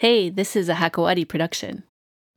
Hey, 0.00 0.30
this 0.30 0.54
is 0.54 0.68
a 0.68 0.74
Hakoati 0.74 1.26
production. 1.26 1.82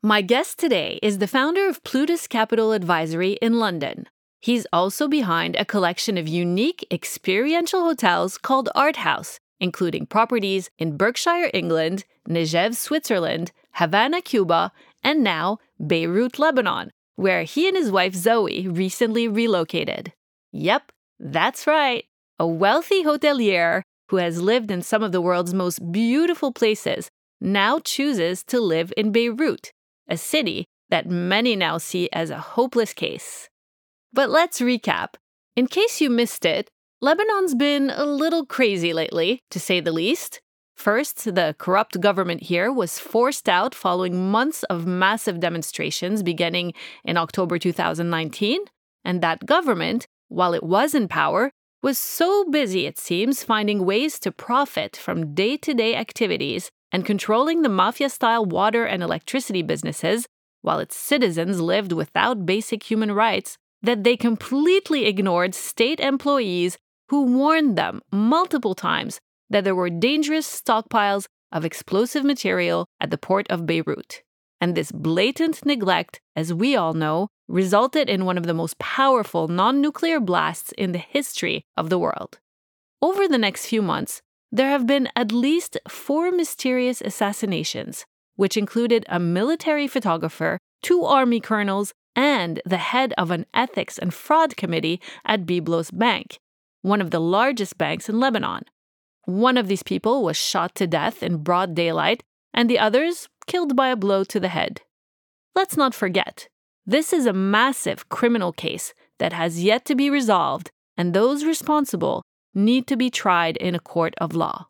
My 0.02 0.24
guest 0.24 0.58
today 0.58 0.98
is 1.04 1.20
the 1.20 1.28
founder 1.28 1.70
of 1.70 1.84
Plutus 1.84 2.26
Capital 2.26 2.72
Advisory 2.72 3.34
in 3.34 3.60
London. 3.60 4.08
He's 4.40 4.66
also 4.74 5.08
behind 5.08 5.56
a 5.56 5.64
collection 5.64 6.18
of 6.18 6.28
unique 6.28 6.88
experiential 6.90 7.84
hotels 7.84 8.40
called 8.40 8.70
Art 8.74 8.96
House, 8.96 9.40
including 9.60 10.08
properties 10.08 10.72
in 10.80 10.98
Berkshire, 10.98 11.52
England, 11.54 12.04
Negev, 12.28 12.76
Switzerland, 12.78 13.52
Havana, 13.74 14.24
Cuba, 14.24 14.72
and 15.04 15.24
now 15.24 15.60
Beirut, 15.80 16.40
Lebanon, 16.40 16.90
where 17.16 17.44
he 17.44 17.68
and 17.68 17.78
his 17.78 17.92
wife 17.92 18.16
Zoe 18.16 18.68
recently 18.68 19.28
relocated. 19.28 20.14
Yep, 20.52 20.92
that's 21.20 21.68
right. 21.68 22.06
A 22.40 22.48
wealthy 22.48 23.04
hotelier 23.04 23.84
who 24.08 24.18
has 24.18 24.42
lived 24.42 24.72
in 24.72 24.82
some 24.82 25.04
of 25.04 25.12
the 25.12 25.22
world's 25.22 25.54
most 25.54 25.92
beautiful 25.92 26.52
places 26.52 27.12
now 27.42 27.80
chooses 27.80 28.44
to 28.46 28.62
live 28.62 28.94
in 28.96 29.12
Beirut, 29.12 29.72
a 30.08 30.16
city 30.16 30.66
that 30.90 31.10
many 31.10 31.56
now 31.56 31.80
see 31.80 32.08
as 32.14 32.30
a 32.30 32.38
hopeless 32.38 32.94
case. 32.94 33.50
But 34.14 34.30
let's 34.30 34.62
recap. 34.62 35.16
In 35.56 35.68
case 35.68 36.00
you 36.00 36.10
missed 36.10 36.46
it, 36.46 36.70
Lebanon's 37.02 37.56
been 37.56 37.90
a 37.90 38.06
little 38.06 38.46
crazy 38.46 38.94
lately, 38.94 39.42
to 39.50 39.60
say 39.60 39.80
the 39.80 39.92
least. 39.92 40.40
First, 40.76 41.36
the 41.36 41.56
corrupt 41.58 42.00
government 42.00 42.44
here 42.44 42.72
was 42.72 43.00
forced 43.00 43.50
out 43.50 43.74
following 43.74 44.30
months 44.30 44.64
of 44.64 44.86
massive 44.86 45.40
demonstrations 45.40 46.22
beginning 46.22 46.74
in 47.04 47.18
October 47.18 47.58
2019. 47.58 48.62
And 49.04 49.22
that 49.22 49.46
government, 49.46 50.06
while 50.28 50.54
it 50.54 50.64
was 50.64 50.94
in 50.94 51.08
power, 51.08 51.52
was 51.82 51.98
so 51.98 52.46
busy, 52.46 52.86
it 52.86 53.00
seems, 53.00 53.44
finding 53.44 53.86
ways 53.86 54.20
to 54.20 54.32
profit 54.32 54.96
from 54.96 55.34
day 55.34 55.58
to 55.58 55.74
day 55.74 55.96
activities 55.96 56.70
and 56.92 57.06
controlling 57.06 57.62
the 57.62 57.70
mafia 57.70 58.10
style 58.10 58.46
water 58.46 58.86
and 58.86 59.02
electricity 59.02 59.62
businesses, 59.62 60.28
while 60.62 60.80
its 60.80 60.96
citizens 60.96 61.62
lived 61.62 61.92
without 61.92 62.46
basic 62.46 62.84
human 62.84 63.12
rights, 63.12 63.58
that 63.82 64.04
they 64.04 64.16
completely 64.16 65.06
ignored 65.06 65.56
state 65.56 66.00
employees 66.00 66.78
who 67.10 67.24
warned 67.24 67.78
them 67.78 68.02
multiple 68.12 68.76
times 68.76 69.20
that 69.50 69.64
there 69.64 69.76
were 69.76 69.90
dangerous 69.90 70.48
stockpiles 70.48 71.26
of 71.52 71.66
explosive 71.66 72.24
material 72.24 72.86
at 73.00 73.10
the 73.10 73.18
port 73.18 73.46
of 73.50 73.66
Beirut. 73.66 74.24
And 74.62 74.76
this 74.76 74.92
blatant 74.92 75.66
neglect, 75.66 76.22
as 76.36 76.54
we 76.54 76.76
all 76.76 76.94
know, 76.94 77.28
resulted 77.48 78.10
in 78.10 78.26
one 78.26 78.38
of 78.38 78.46
the 78.46 78.54
most 78.54 78.78
powerful 78.80 79.48
non 79.48 79.82
nuclear 79.82 80.20
blasts 80.20 80.72
in 80.78 80.92
the 80.92 81.00
history 81.00 81.64
of 81.76 81.90
the 81.90 82.00
world. 82.00 82.40
Over 83.02 83.28
the 83.28 83.40
next 83.40 83.66
few 83.66 83.82
months, 83.82 84.22
there 84.52 84.70
have 84.70 84.86
been 84.86 85.08
at 85.16 85.32
least 85.32 85.78
four 85.88 86.32
mysterious 86.32 87.02
assassinations, 87.02 88.06
which 88.36 88.58
included 88.58 89.06
a 89.08 89.20
military 89.20 89.88
photographer, 89.88 90.58
two 90.82 91.04
army 91.04 91.40
colonels, 91.40 91.94
and 92.16 92.62
the 92.66 92.78
head 92.78 93.14
of 93.18 93.32
an 93.32 93.46
ethics 93.54 93.98
and 93.98 94.14
fraud 94.14 94.58
committee 94.58 95.00
at 95.26 95.46
Byblos 95.46 95.98
Bank, 95.98 96.38
one 96.82 97.00
of 97.02 97.12
the 97.12 97.22
largest 97.22 97.78
banks 97.78 98.10
in 98.10 98.20
Lebanon. 98.20 98.64
One 99.26 99.58
of 99.58 99.68
these 99.68 99.84
people 99.84 100.24
was 100.24 100.36
shot 100.36 100.76
to 100.76 100.88
death 100.88 101.24
in 101.24 101.44
broad 101.44 101.74
daylight, 101.76 102.24
and 102.54 102.70
the 102.70 102.80
others 102.80 103.30
killed 103.48 103.76
by 103.76 103.90
a 103.90 103.96
blow 103.96 104.24
to 104.26 104.40
the 104.40 104.50
head. 104.50 104.82
Let's 105.56 105.78
not 105.78 105.94
forget, 105.94 106.48
this 106.86 107.14
is 107.14 107.26
a 107.26 107.34
massive 107.34 108.10
criminal 108.10 108.52
case 108.52 108.94
that 109.20 109.34
has 109.34 109.64
yet 109.64 109.86
to 109.86 109.96
be 109.96 110.10
resolved, 110.10 110.72
and 110.98 111.14
those 111.14 111.46
responsible 111.46 112.24
need 112.54 112.88
to 112.88 112.96
be 112.96 113.10
tried 113.10 113.58
in 113.58 113.76
a 113.76 113.80
court 113.80 114.14
of 114.18 114.36
law. 114.36 114.68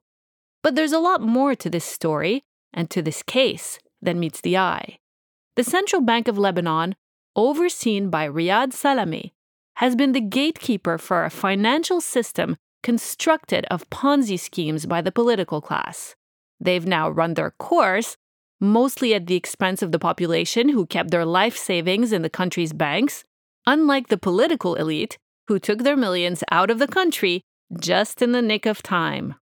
But 0.64 0.76
there's 0.76 0.92
a 0.92 1.00
lot 1.00 1.22
more 1.22 1.56
to 1.56 1.70
this 1.70 1.86
story 1.86 2.44
and 2.74 2.90
to 2.90 3.02
this 3.02 3.24
case 3.24 3.80
than 4.02 4.20
meets 4.20 4.42
the 4.42 4.58
eye. 4.58 5.00
The 5.56 5.64
Central 5.64 6.02
Bank 6.02 6.28
of 6.28 6.38
Lebanon, 6.38 6.96
overseen 7.36 8.10
by 8.10 8.28
Riyad 8.28 8.72
Salameh, 8.74 9.32
has 9.76 9.96
been 9.96 10.12
the 10.12 10.22
gatekeeper 10.22 10.98
for 10.98 11.26
a 11.26 11.30
financial 11.30 12.02
system 12.02 12.58
constructed 12.84 13.66
of 13.66 13.90
Ponzi 13.90 14.40
schemes 14.40 14.86
by 14.86 15.02
the 15.02 15.12
political 15.12 15.62
class. 15.62 16.16
They've 16.60 16.86
now 16.86 17.10
run 17.10 17.34
their 17.34 17.52
course, 17.52 18.18
mostly 18.60 19.14
at 19.14 19.28
the 19.28 19.36
expense 19.36 19.82
of 19.82 19.92
the 19.92 20.00
population 20.00 20.70
who 20.70 20.86
kept 20.86 21.12
their 21.12 21.26
life 21.26 21.58
savings 21.58 22.12
in 22.12 22.22
the 22.22 22.30
country's 22.30 22.74
banks, 22.74 23.24
unlike 23.66 24.08
the 24.08 24.18
political 24.18 24.76
elite 24.76 25.18
who 25.48 25.60
took 25.60 25.80
their 25.80 25.98
millions 25.98 26.44
out 26.52 26.70
of 26.70 26.80
the 26.80 26.88
country 26.88 27.42
just 27.80 28.22
in 28.22 28.32
the 28.32 28.42
nick 28.42 28.66
of 28.66 28.84
time. 28.84 29.36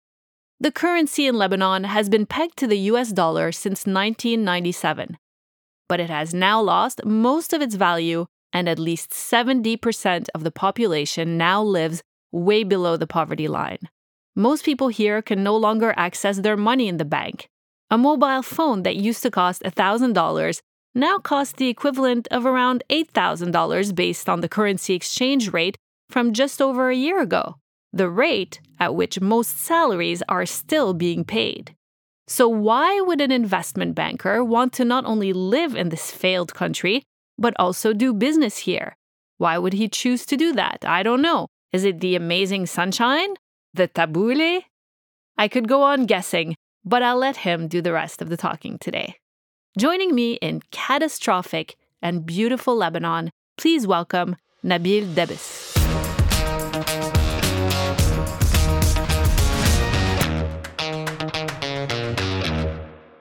The 0.60 0.72
currency 0.72 1.28
in 1.28 1.36
Lebanon 1.36 1.84
has 1.84 2.10
been 2.10 2.26
pegged 2.26 2.58
to 2.58 2.68
the 2.68 2.80
US 2.92 3.12
dollar 3.12 3.52
since 3.52 3.86
1997, 3.86 5.18
but 5.88 6.00
it 6.00 6.10
has 6.10 6.34
now 6.34 6.60
lost 6.60 7.06
most 7.06 7.54
of 7.54 7.62
its 7.62 7.76
value, 7.76 8.26
and 8.52 8.68
at 8.68 8.80
least 8.80 9.12
70% 9.12 10.28
of 10.34 10.44
the 10.44 10.52
population 10.52 11.38
now 11.38 11.62
lives 11.62 12.02
way 12.32 12.64
below 12.64 12.98
the 12.98 13.08
poverty 13.08 13.48
line. 13.48 13.90
Most 14.36 14.66
people 14.66 14.88
here 14.88 15.22
can 15.22 15.44
no 15.44 15.56
longer 15.56 15.94
access 15.96 16.38
their 16.38 16.58
money 16.58 16.88
in 16.88 16.98
the 16.98 17.06
bank. 17.06 17.48
A 17.90 17.98
mobile 17.98 18.42
phone 18.42 18.84
that 18.84 18.96
used 18.96 19.24
to 19.24 19.32
cost 19.32 19.64
$1,000 19.64 20.62
now 20.96 21.20
costs 21.20 21.54
the 21.54 21.70
equivalent 21.70 22.28
of 22.32 22.46
around 22.46 22.84
$8,000 22.90 23.96
based 23.96 24.28
on 24.28 24.42
the 24.42 24.50
currency 24.50 24.96
exchange 24.96 25.54
rate 25.54 25.78
from 26.10 26.34
just 26.34 26.62
over 26.62 26.90
a 26.90 26.96
year 26.96 27.22
ago 27.22 27.58
the 27.94 28.10
rate 28.10 28.60
at 28.80 28.96
which 28.96 29.22
most 29.22 29.58
salaries 29.58 30.22
are 30.30 30.46
still 30.46 30.94
being 30.94 31.24
paid. 31.24 31.76
So, 32.28 32.48
why 32.50 33.00
would 33.00 33.22
an 33.22 33.32
investment 33.32 33.96
banker 33.96 34.44
want 34.44 34.74
to 34.74 34.86
not 34.86 35.06
only 35.06 35.32
live 35.32 35.76
in 35.76 35.90
this 35.90 36.12
failed 36.12 36.54
country, 36.54 37.04
but 37.38 37.54
also 37.58 37.94
do 37.94 38.14
business 38.14 38.58
here? 38.60 38.98
Why 39.38 39.58
would 39.58 39.74
he 39.74 39.88
choose 39.88 40.26
to 40.26 40.36
do 40.36 40.52
that? 40.54 40.84
I 40.86 41.04
don't 41.04 41.22
know. 41.22 41.48
Is 41.72 41.86
it 41.86 42.02
the 42.02 42.16
amazing 42.16 42.66
sunshine? 42.66 43.36
The 43.74 43.88
tabouleh? 43.88 44.64
I 45.38 45.48
could 45.48 45.68
go 45.68 45.84
on 45.84 46.06
guessing, 46.06 46.56
but 46.84 47.04
I'll 47.04 47.18
let 47.18 47.38
him 47.38 47.68
do 47.68 47.82
the 47.82 47.94
rest 47.94 48.22
of 48.22 48.30
the 48.30 48.38
talking 48.38 48.78
today. 48.80 49.16
Joining 49.78 50.16
me 50.16 50.34
in 50.34 50.62
catastrophic 50.72 51.76
and 52.02 52.26
beautiful 52.26 52.76
Lebanon, 52.76 53.30
please 53.58 53.86
welcome 53.86 54.36
Nabil 54.66 55.14
Debs. 55.14 55.77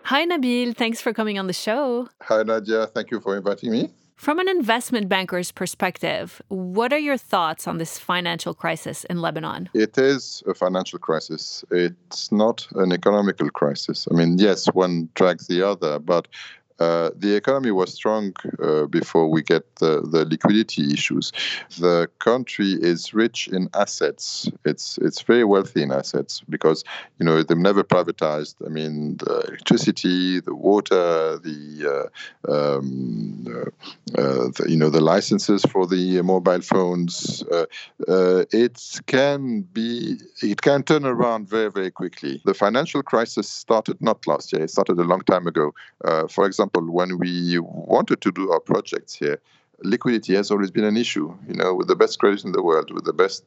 Hi, 0.06 0.25
Nabil. 0.25 0.72
Thanks 0.77 1.00
for 1.00 1.12
coming 1.12 1.37
on 1.37 1.49
the 1.49 1.53
show. 1.53 2.09
Hi, 2.22 2.44
Nadia. 2.44 2.87
Thank 2.87 3.11
you 3.11 3.19
for 3.19 3.37
inviting 3.37 3.72
me. 3.72 3.91
From 4.15 4.39
an 4.39 4.49
investment 4.49 5.09
banker's 5.09 5.50
perspective, 5.50 6.41
what 6.47 6.93
are 6.93 6.99
your 6.99 7.17
thoughts 7.17 7.67
on 7.67 7.78
this 7.78 7.99
financial 7.99 8.55
crisis 8.55 9.03
in 9.03 9.21
Lebanon? 9.21 9.69
It 9.75 9.99
is 9.99 10.44
a 10.47 10.55
financial 10.55 11.00
crisis. 11.00 11.65
It's 11.72 12.31
not 12.31 12.69
an 12.77 12.93
economical 12.93 13.50
crisis. 13.50 14.06
I 14.09 14.15
mean, 14.15 14.39
yes, 14.39 14.67
one 14.75 15.09
drags 15.15 15.49
the 15.49 15.67
other, 15.67 15.99
but 15.99 16.28
uh, 16.78 17.10
the 17.16 17.34
economy 17.34 17.70
was 17.70 17.92
strong 17.94 18.34
uh, 18.62 18.84
before 18.87 19.31
we 19.31 19.42
get 19.42 19.76
the, 19.76 20.03
the 20.03 20.26
liquidity 20.26 20.92
issues. 20.92 21.32
The 21.78 22.09
country 22.19 22.72
is 22.72 23.14
rich 23.14 23.48
in 23.48 23.69
assets. 23.72 24.50
It's 24.64 24.98
it's 24.98 25.22
very 25.22 25.44
wealthy 25.44 25.82
in 25.82 25.91
assets 25.91 26.42
because 26.50 26.84
you 27.19 27.25
know 27.25 27.42
they've 27.42 27.56
never 27.56 27.82
privatized. 27.82 28.56
I 28.64 28.69
mean, 28.69 29.16
the 29.16 29.44
electricity, 29.48 30.41
the 30.41 30.54
water, 30.54 31.38
the, 31.38 32.10
uh, 32.47 32.53
um, 32.53 33.47
uh, 33.48 34.20
uh, 34.20 34.48
the, 34.56 34.66
you 34.69 34.76
know 34.76 34.91
the 34.91 35.00
licenses 35.00 35.64
for 35.70 35.87
the 35.87 36.20
mobile 36.22 36.60
phones. 36.60 37.43
it 38.53 39.00
can 39.06 39.62
be 39.62 40.19
it 40.43 40.60
can 40.60 40.82
turn 40.82 41.06
around 41.06 41.48
very 41.48 41.70
very 41.70 41.91
quickly. 41.91 42.43
The 42.44 42.54
financial 42.54 43.03
crisis 43.03 43.48
started 43.48 43.97
not 44.03 44.26
last 44.26 44.53
year. 44.53 44.64
It 44.64 44.70
started 44.70 44.98
a 44.98 45.04
long 45.04 45.22
time 45.22 45.47
ago. 45.47 45.72
for 46.28 46.44
example 46.44 46.65
example, 46.66 46.92
when 46.92 47.18
we 47.18 47.58
wanted 47.60 48.20
to 48.20 48.32
do 48.32 48.50
our 48.52 48.60
projects 48.60 49.14
here, 49.14 49.40
liquidity 49.82 50.34
has 50.34 50.50
always 50.50 50.70
been 50.70 50.84
an 50.84 50.96
issue. 50.96 51.34
You 51.48 51.54
know, 51.54 51.74
with 51.74 51.88
the 51.88 51.96
best 51.96 52.18
credit 52.18 52.44
in 52.44 52.52
the 52.52 52.62
world, 52.62 52.90
with 52.92 53.04
the 53.04 53.12
best 53.12 53.44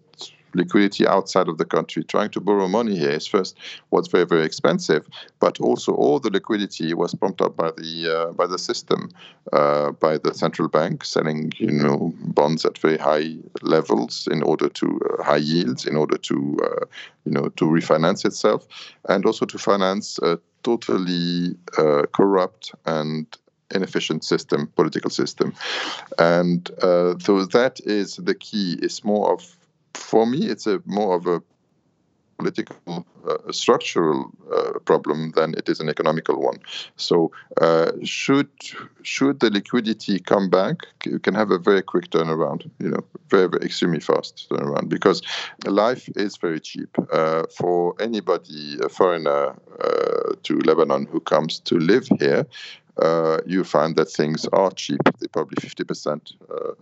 liquidity 0.56 1.07
outside 1.07 1.48
of 1.48 1.57
the 1.60 1.66
country, 1.66 2.04
trying 2.04 2.31
to 2.31 2.42
borrow 2.42 2.68
money 2.68 2.98
here 2.98 3.12
is 3.12 3.27
first 3.27 3.56
what's 3.89 4.07
very 4.07 4.25
very 4.25 4.44
expensive, 4.44 5.07
but 5.39 5.60
also 5.60 5.94
all 5.94 6.19
the 6.19 6.31
liquidity 6.31 6.94
was 6.94 7.13
pumped 7.13 7.42
up 7.42 7.56
by 7.56 7.71
the 7.77 7.92
uh, 8.10 8.33
by 8.33 8.48
the 8.48 8.57
system, 8.57 9.10
uh, 9.54 9.92
by 9.92 10.18
the 10.18 10.33
central 10.33 10.68
bank 10.68 11.06
selling 11.06 11.51
you 11.57 11.71
know 11.71 12.13
bonds 12.16 12.66
at 12.66 12.77
very 12.77 12.98
high 12.98 13.36
levels 13.62 14.27
in 14.31 14.42
order 14.42 14.69
to 14.69 14.88
uh, 14.88 15.24
high 15.24 15.44
yields 15.51 15.86
in 15.86 15.95
order 15.95 16.18
to 16.18 16.57
uh, 16.63 16.86
you 17.25 17.31
know 17.31 17.50
to 17.50 17.66
refinance 17.66 18.25
itself, 18.25 18.68
and 19.07 19.25
also 19.25 19.45
to 19.45 19.57
finance 19.57 20.19
totally 20.64 21.56
uh, 21.78 22.04
corrupt 22.12 22.74
and 22.86 23.26
inefficient 23.74 24.24
system, 24.24 24.68
political 24.76 25.10
system. 25.10 25.54
And 26.18 26.70
uh, 26.82 27.16
so 27.20 27.46
that 27.46 27.80
is 27.86 28.16
the 28.18 28.36
key. 28.36 28.78
It's 28.82 29.04
more 29.04 29.34
of, 29.34 29.56
for 29.94 30.26
me, 30.26 30.48
it's 30.48 30.68
a 30.68 30.82
more 30.86 31.16
of 31.16 31.28
a 31.28 31.42
political, 32.40 33.06
uh, 33.28 33.52
structural 33.52 34.32
uh, 34.56 34.80
problem 34.86 35.32
than 35.36 35.54
it 35.56 35.68
is 35.68 35.80
an 35.82 35.90
economical 35.90 36.42
one. 36.42 36.58
So, 36.96 37.32
uh, 37.62 37.92
should 38.04 38.50
should 39.04 39.40
the 39.42 39.50
liquidity 39.50 40.20
come 40.20 40.50
back, 40.50 40.76
you 41.06 41.20
can 41.20 41.36
have 41.36 41.52
a 41.52 41.60
very 41.60 41.82
quick 41.82 42.10
turnaround. 42.10 42.70
You 42.80 42.90
know, 42.92 43.04
very, 43.30 43.50
very 43.50 43.66
extremely 43.66 44.00
fast 44.00 44.48
turnaround 44.50 44.88
because 44.90 45.22
life 45.66 46.10
is 46.16 46.38
very 46.38 46.60
cheap 46.60 46.98
uh, 47.12 47.44
for 47.58 47.94
anybody, 48.00 48.78
a 48.82 48.90
foreigner 48.90 49.56
uh, 49.84 50.29
to 50.44 50.60
Lebanon 50.60 51.06
who 51.06 51.20
comes 51.20 51.60
to 51.60 51.78
live 51.78 52.08
here 52.20 52.46
uh, 53.02 53.40
you 53.46 53.64
find 53.64 53.96
that 53.96 54.10
things 54.10 54.46
are 54.52 54.72
cheap. 54.72 55.00
They're 55.20 55.30
probably 55.30 55.56
50% 55.56 56.34
uh, 56.50 56.74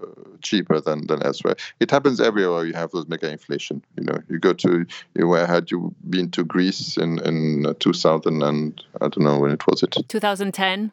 cheaper 0.41 0.81
than, 0.81 1.05
than 1.07 1.21
elsewhere. 1.23 1.55
It 1.79 1.91
happens 1.91 2.19
everywhere 2.19 2.65
you 2.65 2.73
have 2.73 2.91
those 2.91 3.07
mega 3.07 3.29
inflation. 3.29 3.83
You 3.97 4.05
know, 4.05 4.19
you 4.29 4.39
go 4.39 4.53
to, 4.53 4.85
you 5.15 5.27
where 5.27 5.45
had 5.45 5.69
you 5.69 5.93
been 6.09 6.31
to 6.31 6.43
Greece 6.43 6.97
in, 6.97 7.19
in 7.19 7.75
2000 7.79 8.41
and 8.41 8.83
I 8.95 9.09
don't 9.09 9.19
know 9.19 9.39
when 9.39 9.51
it 9.51 9.67
was 9.67 9.83
it? 9.83 9.95
2010. 10.07 10.91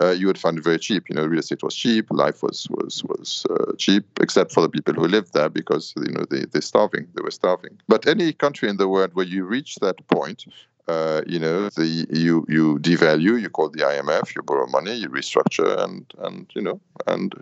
Uh, 0.00 0.10
you 0.10 0.28
would 0.28 0.38
find 0.38 0.58
it 0.58 0.64
very 0.64 0.78
cheap. 0.78 1.08
You 1.08 1.16
know, 1.16 1.26
real 1.26 1.40
estate 1.40 1.62
was 1.62 1.74
cheap, 1.74 2.06
life 2.10 2.40
was 2.40 2.68
was 2.70 3.02
was 3.02 3.44
uh, 3.50 3.72
cheap, 3.76 4.04
except 4.20 4.52
for 4.52 4.60
the 4.60 4.68
people 4.68 4.94
who 4.94 5.08
lived 5.08 5.32
there 5.32 5.48
because 5.48 5.92
you 5.96 6.12
know 6.12 6.24
they 6.30 6.44
they're 6.44 6.62
starving. 6.62 7.08
They 7.16 7.22
were 7.22 7.32
starving. 7.32 7.76
But 7.88 8.06
any 8.06 8.32
country 8.32 8.68
in 8.68 8.76
the 8.76 8.86
world 8.86 9.14
where 9.14 9.26
you 9.26 9.44
reach 9.44 9.74
that 9.76 10.06
point, 10.06 10.44
uh, 10.88 11.22
you 11.26 11.38
know, 11.38 11.68
the 11.70 12.06
you 12.10 12.44
you 12.48 12.78
devalue, 12.78 13.40
you 13.40 13.50
call 13.50 13.70
the 13.70 13.80
IMF, 13.80 14.34
you 14.34 14.42
borrow 14.42 14.66
money, 14.66 14.94
you 14.94 15.08
restructure, 15.08 15.78
and 15.82 16.12
and 16.18 16.50
you 16.54 16.62
know, 16.62 16.80
and 17.06 17.34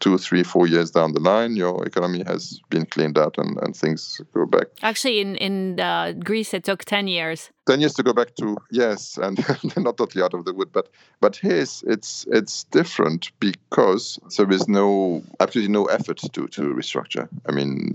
two, 0.00 0.18
three, 0.18 0.42
four 0.42 0.66
years 0.66 0.90
down 0.90 1.12
the 1.12 1.20
line, 1.20 1.56
your 1.56 1.84
economy 1.84 2.22
has 2.26 2.60
been 2.70 2.86
cleaned 2.86 3.18
out 3.18 3.36
and, 3.38 3.58
and 3.62 3.76
things 3.76 4.20
go 4.32 4.46
back. 4.46 4.66
Actually, 4.82 5.20
in 5.20 5.36
in 5.36 5.80
uh, 5.80 6.12
Greece, 6.12 6.54
it 6.54 6.64
took 6.64 6.84
ten 6.84 7.06
years. 7.06 7.50
Ten 7.66 7.80
years 7.80 7.94
to 7.94 8.02
go 8.02 8.12
back 8.12 8.34
to 8.36 8.56
yes, 8.70 9.18
and 9.18 9.38
not 9.76 9.96
totally 9.96 10.22
out 10.22 10.34
of 10.34 10.44
the 10.44 10.52
wood, 10.52 10.70
but 10.72 10.88
but 11.20 11.36
here 11.36 11.64
it's 11.86 12.26
it's 12.30 12.64
different 12.64 13.30
because 13.40 14.18
there 14.36 14.50
is 14.50 14.68
no 14.68 15.22
absolutely 15.40 15.72
no 15.72 15.86
effort 15.86 16.18
to 16.32 16.46
to 16.48 16.62
restructure. 16.74 17.28
I 17.48 17.52
mean, 17.52 17.94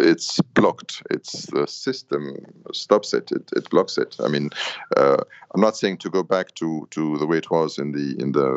it's 0.00 0.40
blocked. 0.54 1.02
It's 1.10 1.46
the 1.46 1.66
system 1.66 2.36
stops 2.72 3.14
it. 3.14 3.30
It, 3.32 3.50
it 3.56 3.70
blocks 3.70 3.98
it. 3.98 4.16
I 4.20 4.28
mean, 4.28 4.50
uh, 4.96 5.18
I'm 5.54 5.60
not 5.60 5.76
saying 5.76 5.98
to 5.98 6.10
go 6.10 6.22
back 6.22 6.54
to 6.56 6.86
to 6.90 7.18
the 7.18 7.26
way 7.26 7.38
it 7.38 7.50
was 7.50 7.78
in 7.78 7.92
the 7.92 8.20
in 8.20 8.32
the 8.32 8.48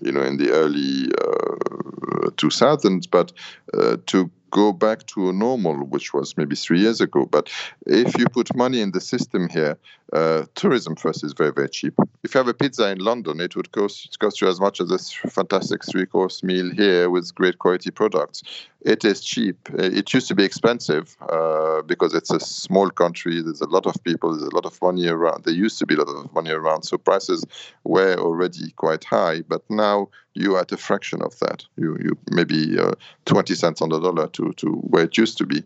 you 0.00 0.12
know 0.12 0.22
in 0.22 0.36
the 0.36 0.50
early 0.50 1.12
uh, 1.20 2.30
2000s, 2.30 3.08
but 3.10 3.32
uh, 3.74 3.96
to 4.06 4.30
go 4.52 4.70
back 4.70 5.06
to 5.06 5.30
a 5.30 5.32
normal, 5.32 5.74
which 5.86 6.12
was 6.12 6.36
maybe 6.36 6.54
three 6.54 6.80
years 6.80 7.00
ago. 7.00 7.24
But 7.24 7.50
if 7.86 8.16
you 8.18 8.26
put 8.28 8.54
money 8.54 8.80
in 8.80 8.92
the 8.92 9.00
system 9.00 9.48
here, 9.48 9.78
uh, 10.12 10.44
tourism 10.54 10.94
first 10.94 11.24
is 11.24 11.32
very, 11.32 11.52
very 11.52 11.70
cheap. 11.70 11.94
If 12.22 12.34
you 12.34 12.38
have 12.38 12.48
a 12.48 12.54
pizza 12.54 12.90
in 12.90 12.98
London, 12.98 13.40
it 13.40 13.56
would 13.56 13.72
cost, 13.72 14.18
cost 14.18 14.40
you 14.40 14.48
as 14.48 14.60
much 14.60 14.80
as 14.80 14.90
a 14.90 15.28
fantastic 15.30 15.84
three 15.84 16.06
course 16.06 16.42
meal 16.42 16.70
here 16.70 17.08
with 17.08 17.34
great 17.34 17.58
quality 17.58 17.90
products. 17.90 18.42
It 18.84 19.04
is 19.04 19.20
cheap. 19.20 19.68
Uh, 19.72 19.82
it 19.82 20.12
used 20.12 20.26
to 20.28 20.34
be 20.34 20.44
expensive 20.44 21.16
uh, 21.28 21.82
because 21.82 22.14
it's 22.14 22.30
a 22.30 22.40
small 22.40 22.90
country. 22.90 23.40
There's 23.40 23.60
a 23.60 23.68
lot 23.68 23.86
of 23.86 24.02
people. 24.02 24.30
There's 24.30 24.50
a 24.50 24.54
lot 24.54 24.66
of 24.66 24.80
money 24.82 25.06
around. 25.06 25.44
There 25.44 25.54
used 25.54 25.78
to 25.78 25.86
be 25.86 25.94
a 25.94 25.98
lot 25.98 26.08
of 26.08 26.32
money 26.32 26.50
around, 26.50 26.82
so 26.82 26.98
prices 26.98 27.44
were 27.84 28.16
already 28.16 28.72
quite 28.72 29.04
high. 29.04 29.42
But 29.42 29.62
now 29.70 30.08
you 30.34 30.56
are 30.56 30.60
at 30.60 30.72
a 30.72 30.76
fraction 30.76 31.22
of 31.22 31.38
that. 31.38 31.64
You 31.76 31.96
you 32.02 32.18
maybe 32.30 32.78
uh, 32.78 32.92
20 33.26 33.54
cents 33.54 33.82
on 33.82 33.90
the 33.90 34.00
dollar 34.00 34.26
to 34.28 34.52
to 34.52 34.72
where 34.90 35.04
it 35.04 35.16
used 35.16 35.38
to 35.38 35.46
be. 35.46 35.62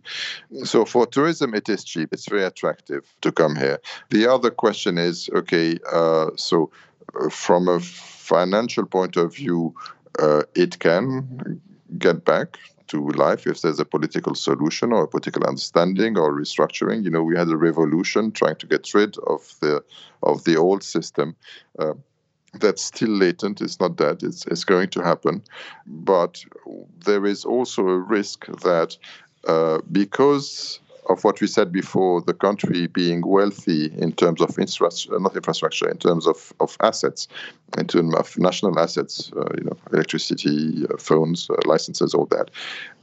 So 0.65 0.85
for 0.85 1.07
tourism, 1.07 1.55
it 1.55 1.69
is 1.71 1.85
cheap. 1.85 2.13
It's 2.13 2.29
very 2.29 2.45
attractive 2.45 3.15
to 3.23 3.33
come 3.33 3.57
here. 3.57 3.79
The 4.11 4.27
other 4.31 4.51
question 4.51 4.99
is 4.99 5.31
okay. 5.35 5.79
Uh, 5.91 6.31
so 6.37 6.71
uh, 7.19 7.31
from 7.31 7.69
a 7.69 7.81
financial 7.81 8.85
point 8.85 9.17
of 9.17 9.35
view, 9.35 9.75
uh, 10.19 10.43
it 10.55 10.79
can 10.81 11.63
get 11.99 12.25
back 12.25 12.59
to 12.89 13.09
life 13.11 13.47
if 13.47 13.63
there's 13.63 13.81
a 13.81 13.85
political 13.85 14.35
solution 14.35 14.93
or 14.93 15.05
a 15.05 15.09
political 15.09 15.45
understanding 15.45 16.17
or 16.17 16.33
restructuring. 16.33 17.05
You 17.05 17.11
know, 17.11 17.23
we 17.23 17.37
had 17.37 17.49
a 17.49 17.57
revolution 17.57 18.33
trying 18.33 18.57
to 18.57 18.67
get 18.67 18.93
rid 18.95 19.17
of 19.27 19.55
the 19.61 19.83
of 20.23 20.45
the 20.45 20.57
old 20.57 20.83
system. 20.83 21.37
Uh, 21.79 21.95
that's 22.55 22.83
still 22.83 23.11
latent. 23.11 23.61
It's 23.61 23.81
not 23.81 23.97
dead. 23.97 24.23
It's, 24.23 24.47
it's 24.47 24.65
going 24.65 24.89
to 24.91 25.03
happen. 25.03 25.43
But 25.87 26.43
there 27.05 27.27
is 27.27 27.45
also 27.45 27.87
a 27.89 27.99
risk 27.99 28.47
that 28.63 28.97
uh, 29.47 29.81
because 29.93 30.81
of 31.09 31.25
what 31.25 31.41
we 31.41 31.47
said 31.47 31.73
before, 31.73 32.21
the 32.21 32.35
country 32.35 32.87
being 32.87 33.27
wealthy 33.27 33.93
in 33.99 34.13
terms 34.13 34.41
of 34.41 34.59
infrastructure, 34.59 35.19
not 35.19 35.37
infrastructure, 35.37 35.89
in 35.89 35.99
terms 35.99 36.27
of, 36.27 36.53
of 36.61 36.77
assets, 36.83 37.29
in 37.79 37.87
terms 37.87 38.15
of 38.15 38.37
national 38.39 38.79
assets, 38.79 39.31
uh, 39.37 39.49
you 39.57 39.65
know, 39.65 39.77
electricity, 39.93 40.85
uh, 40.93 40.97
phones, 40.97 41.49
uh, 41.51 41.55
licenses, 41.65 42.15
all 42.15 42.27
that. 42.27 42.51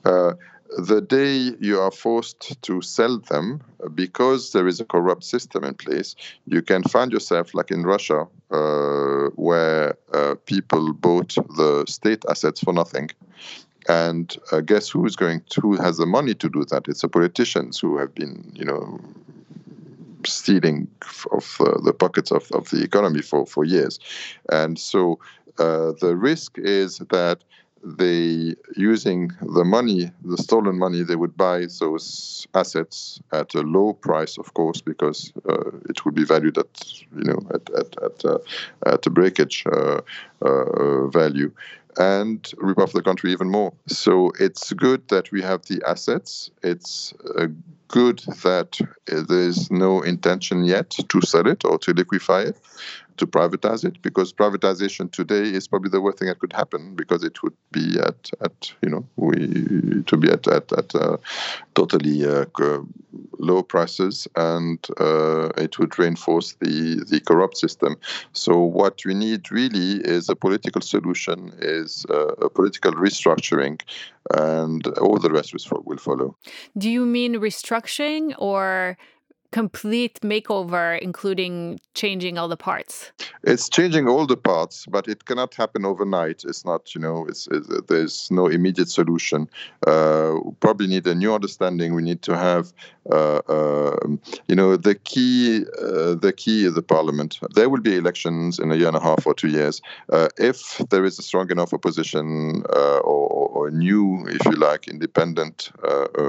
Uh, 0.06 0.34
the 0.78 1.02
day 1.02 1.56
you 1.60 1.80
are 1.80 1.92
forced 1.92 2.62
to 2.64 2.82
sell 2.82 3.20
them 3.30 3.62
because 3.94 4.54
there 4.54 4.68
is 4.68 4.80
a 4.80 4.86
corrupt 4.86 5.24
system 5.24 5.64
in 5.64 5.76
place, 5.76 6.16
you 6.46 6.62
can 6.62 6.84
find 6.84 7.12
yourself 7.12 7.54
like 7.54 7.70
in 7.70 7.84
Russia, 7.84 8.28
uh, 8.52 9.30
where 9.36 9.96
uh, 10.14 10.36
people 10.46 10.94
bought 10.94 11.36
the 11.58 11.86
state 11.88 12.26
assets 12.30 12.60
for 12.62 12.74
nothing. 12.74 13.10
And 13.90 14.36
uh, 14.52 14.62
guess 14.62 14.90
who's 14.90 15.16
going 15.16 15.42
to, 15.50 15.62
who 15.62 15.76
has 15.76 15.98
the 15.98 16.06
money 16.06 16.34
to 16.36 16.50
do 16.50 16.66
that? 16.66 16.88
It's 16.88 17.02
the 17.02 17.10
politicians 17.10 17.80
who 17.80 17.98
have 17.98 18.14
been, 18.16 18.52
you 18.56 18.66
know, 18.66 19.00
stealing 20.26 20.88
of 21.32 21.58
uh, 21.60 21.80
the 21.82 21.94
pockets 21.94 22.32
of, 22.32 22.50
of 22.52 22.70
the 22.70 22.82
economy 22.84 23.22
for, 23.22 23.46
for 23.46 23.66
years. 23.66 24.00
And 24.52 24.80
so 24.80 25.20
uh, 25.60 25.92
the 26.00 26.16
risk 26.16 26.58
is 26.58 27.00
that 27.10 27.44
they 27.84 28.56
using 28.78 29.32
the 29.42 29.66
money, 29.66 30.12
the 30.24 30.38
stolen 30.38 30.80
money, 30.80 31.04
they 31.04 31.18
would 31.18 31.36
buy 31.36 31.66
those 31.80 32.48
assets 32.54 33.20
at 33.34 33.54
a 33.56 33.62
low 33.62 33.94
price, 33.94 34.38
of 34.38 34.54
course, 34.54 34.80
because 34.80 35.34
uh, 35.50 35.70
it 35.90 36.06
would 36.06 36.16
be 36.16 36.24
valued 36.24 36.58
at 36.58 37.04
you 37.18 37.26
know 37.26 37.40
at 37.54 37.70
at 37.72 38.04
at, 38.04 38.26
uh, 38.26 38.38
at 38.86 39.06
a 39.06 39.10
breakage 39.10 39.66
uh, 39.72 40.00
uh 40.42 41.08
value, 41.08 41.52
and 41.98 42.52
rip 42.58 42.80
off 42.80 42.94
the 42.94 43.02
country 43.02 43.32
even 43.32 43.50
more. 43.50 43.74
So 43.88 44.32
it's 44.40 44.74
good 44.74 45.08
that 45.10 45.32
we 45.32 45.42
have 45.42 45.64
the 45.66 45.82
assets. 45.88 46.50
It's 46.62 47.14
uh, 47.38 47.48
good 47.88 48.20
that 48.42 48.80
there's 49.06 49.70
no 49.70 50.02
intention 50.02 50.64
yet 50.64 50.90
to 50.92 51.22
sell 51.22 51.48
it 51.48 51.64
or 51.64 51.78
to 51.80 51.94
liquefy 51.94 52.42
it 52.42 52.58
to 53.18 53.28
privatize 53.28 53.84
it 53.86 54.02
because 54.02 54.34
privatization 54.34 55.12
today 55.12 55.44
is 55.44 55.68
probably 55.68 55.90
the 55.90 56.02
worst 56.02 56.20
thing 56.20 56.28
that 56.28 56.40
could 56.40 56.54
happen 56.54 56.96
because 56.96 57.24
it 57.24 57.42
would 57.44 57.56
be 57.72 58.00
at 58.00 58.30
at 58.42 58.74
you 58.82 58.90
know 58.90 59.06
we 59.16 60.04
to 60.06 60.18
be 60.18 60.30
at 60.30 60.48
at, 60.48 60.72
at 60.74 60.96
uh, 60.96 61.18
totally 61.76 62.26
uh, 62.26 62.46
low 63.40 63.64
prices 63.64 64.28
and 64.36 64.86
uh, 65.00 65.50
it 65.58 65.78
would 65.80 65.98
reinforce 65.98 66.54
the 66.60 67.04
the 67.10 67.20
corrupt 67.20 67.58
system. 67.58 67.96
So 68.34 68.58
what 68.60 69.06
we 69.06 69.14
need 69.14 69.52
really 69.52 70.02
is 70.04 70.30
a 70.30 70.36
political 70.36 70.82
solution 70.82 71.54
is 71.60 72.06
uh, 72.10 72.34
a 72.48 72.50
political 72.50 72.94
restructuring 72.94 73.82
and 74.32 74.88
all 75.00 75.18
the 75.18 75.32
rest 75.32 75.54
will 75.70 75.98
follow. 75.98 76.36
Do 76.78 76.90
you 76.90 77.06
mean 77.06 77.36
restructuring 77.36 78.36
or 78.38 78.98
complete 79.54 80.20
makeover, 80.22 81.00
including 81.00 81.80
changing 81.94 82.38
all 82.40 82.50
the 82.50 82.58
parts? 82.58 83.12
It's 83.44 83.70
changing 83.70 84.08
all 84.08 84.26
the 84.26 84.36
parts, 84.36 84.86
but 84.88 85.08
it 85.08 85.26
cannot 85.26 85.54
happen 85.54 85.86
overnight. 85.86 86.44
It's 86.44 86.66
not, 86.66 86.94
you 86.96 87.00
know, 87.00 87.26
it's, 87.30 87.48
it's 87.52 87.68
there's 87.88 88.30
no 88.32 88.48
immediate 88.48 88.90
solution. 88.90 89.48
Uh, 89.86 90.40
probably 90.60 90.88
need 90.88 91.06
a 91.08 91.14
new 91.14 91.34
understanding. 91.34 91.94
We 91.94 92.02
need 92.02 92.24
to 92.24 92.36
have, 92.36 92.74
uh, 93.12 93.42
uh, 93.48 94.08
you 94.48 94.56
know, 94.56 94.76
the 94.76 94.96
key. 94.96 95.64
Uh, 95.80 96.16
the 96.16 96.34
key 96.36 96.66
is 96.66 96.74
the 96.74 96.82
parliament. 96.82 97.40
There 97.54 97.70
will 97.70 97.82
be 97.82 97.96
elections 97.96 98.58
in 98.58 98.72
a 98.72 98.76
year 98.76 98.88
and 98.88 98.98
a 98.98 99.04
half 99.10 99.28
or 99.28 99.36
two 99.36 99.50
years. 99.50 99.82
Uh, 100.12 100.30
if 100.38 100.82
there 100.90 101.06
is 101.06 101.20
a 101.20 101.22
strong 101.22 101.52
enough 101.52 101.74
opposition 101.74 102.64
uh, 102.76 103.00
or, 103.64 103.68
or, 103.68 103.72
new, 103.72 104.26
if 104.28 104.46
you 104.46 104.54
like, 104.54 104.88
independent 104.88 105.72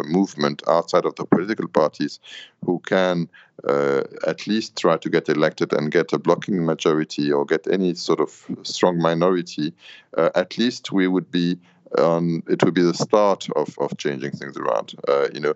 movement 0.05 0.63
outside 0.69 1.05
of 1.05 1.15
the 1.17 1.25
political 1.25 1.69
parties, 1.69 2.21
who 2.65 2.79
can 2.81 3.29
uh, 3.69 4.03
at 4.27 4.47
least 4.47 4.77
try 4.77 4.97
to 4.97 5.09
get 5.09 5.29
elected 5.29 5.73
and 5.73 5.91
get 5.91 6.13
a 6.13 6.19
blocking 6.19 6.65
majority 6.65 7.33
or 7.33 7.45
get 7.45 7.67
any 7.71 7.95
sort 7.95 8.21
of 8.21 8.47
strong 8.63 8.99
minority, 8.99 9.73
uh, 10.17 10.31
at 10.35 10.59
least 10.59 10.93
we 10.93 11.09
would 11.09 11.31
be 11.31 11.59
um, 11.97 12.43
it 12.49 12.65
would 12.65 12.75
be 12.75 12.83
the 12.83 12.95
start 12.95 13.47
of, 13.55 13.79
of 13.79 13.97
changing 13.99 14.33
things 14.33 14.57
around. 14.57 14.95
Uh, 15.07 15.29
you 15.33 15.39
know, 15.39 15.55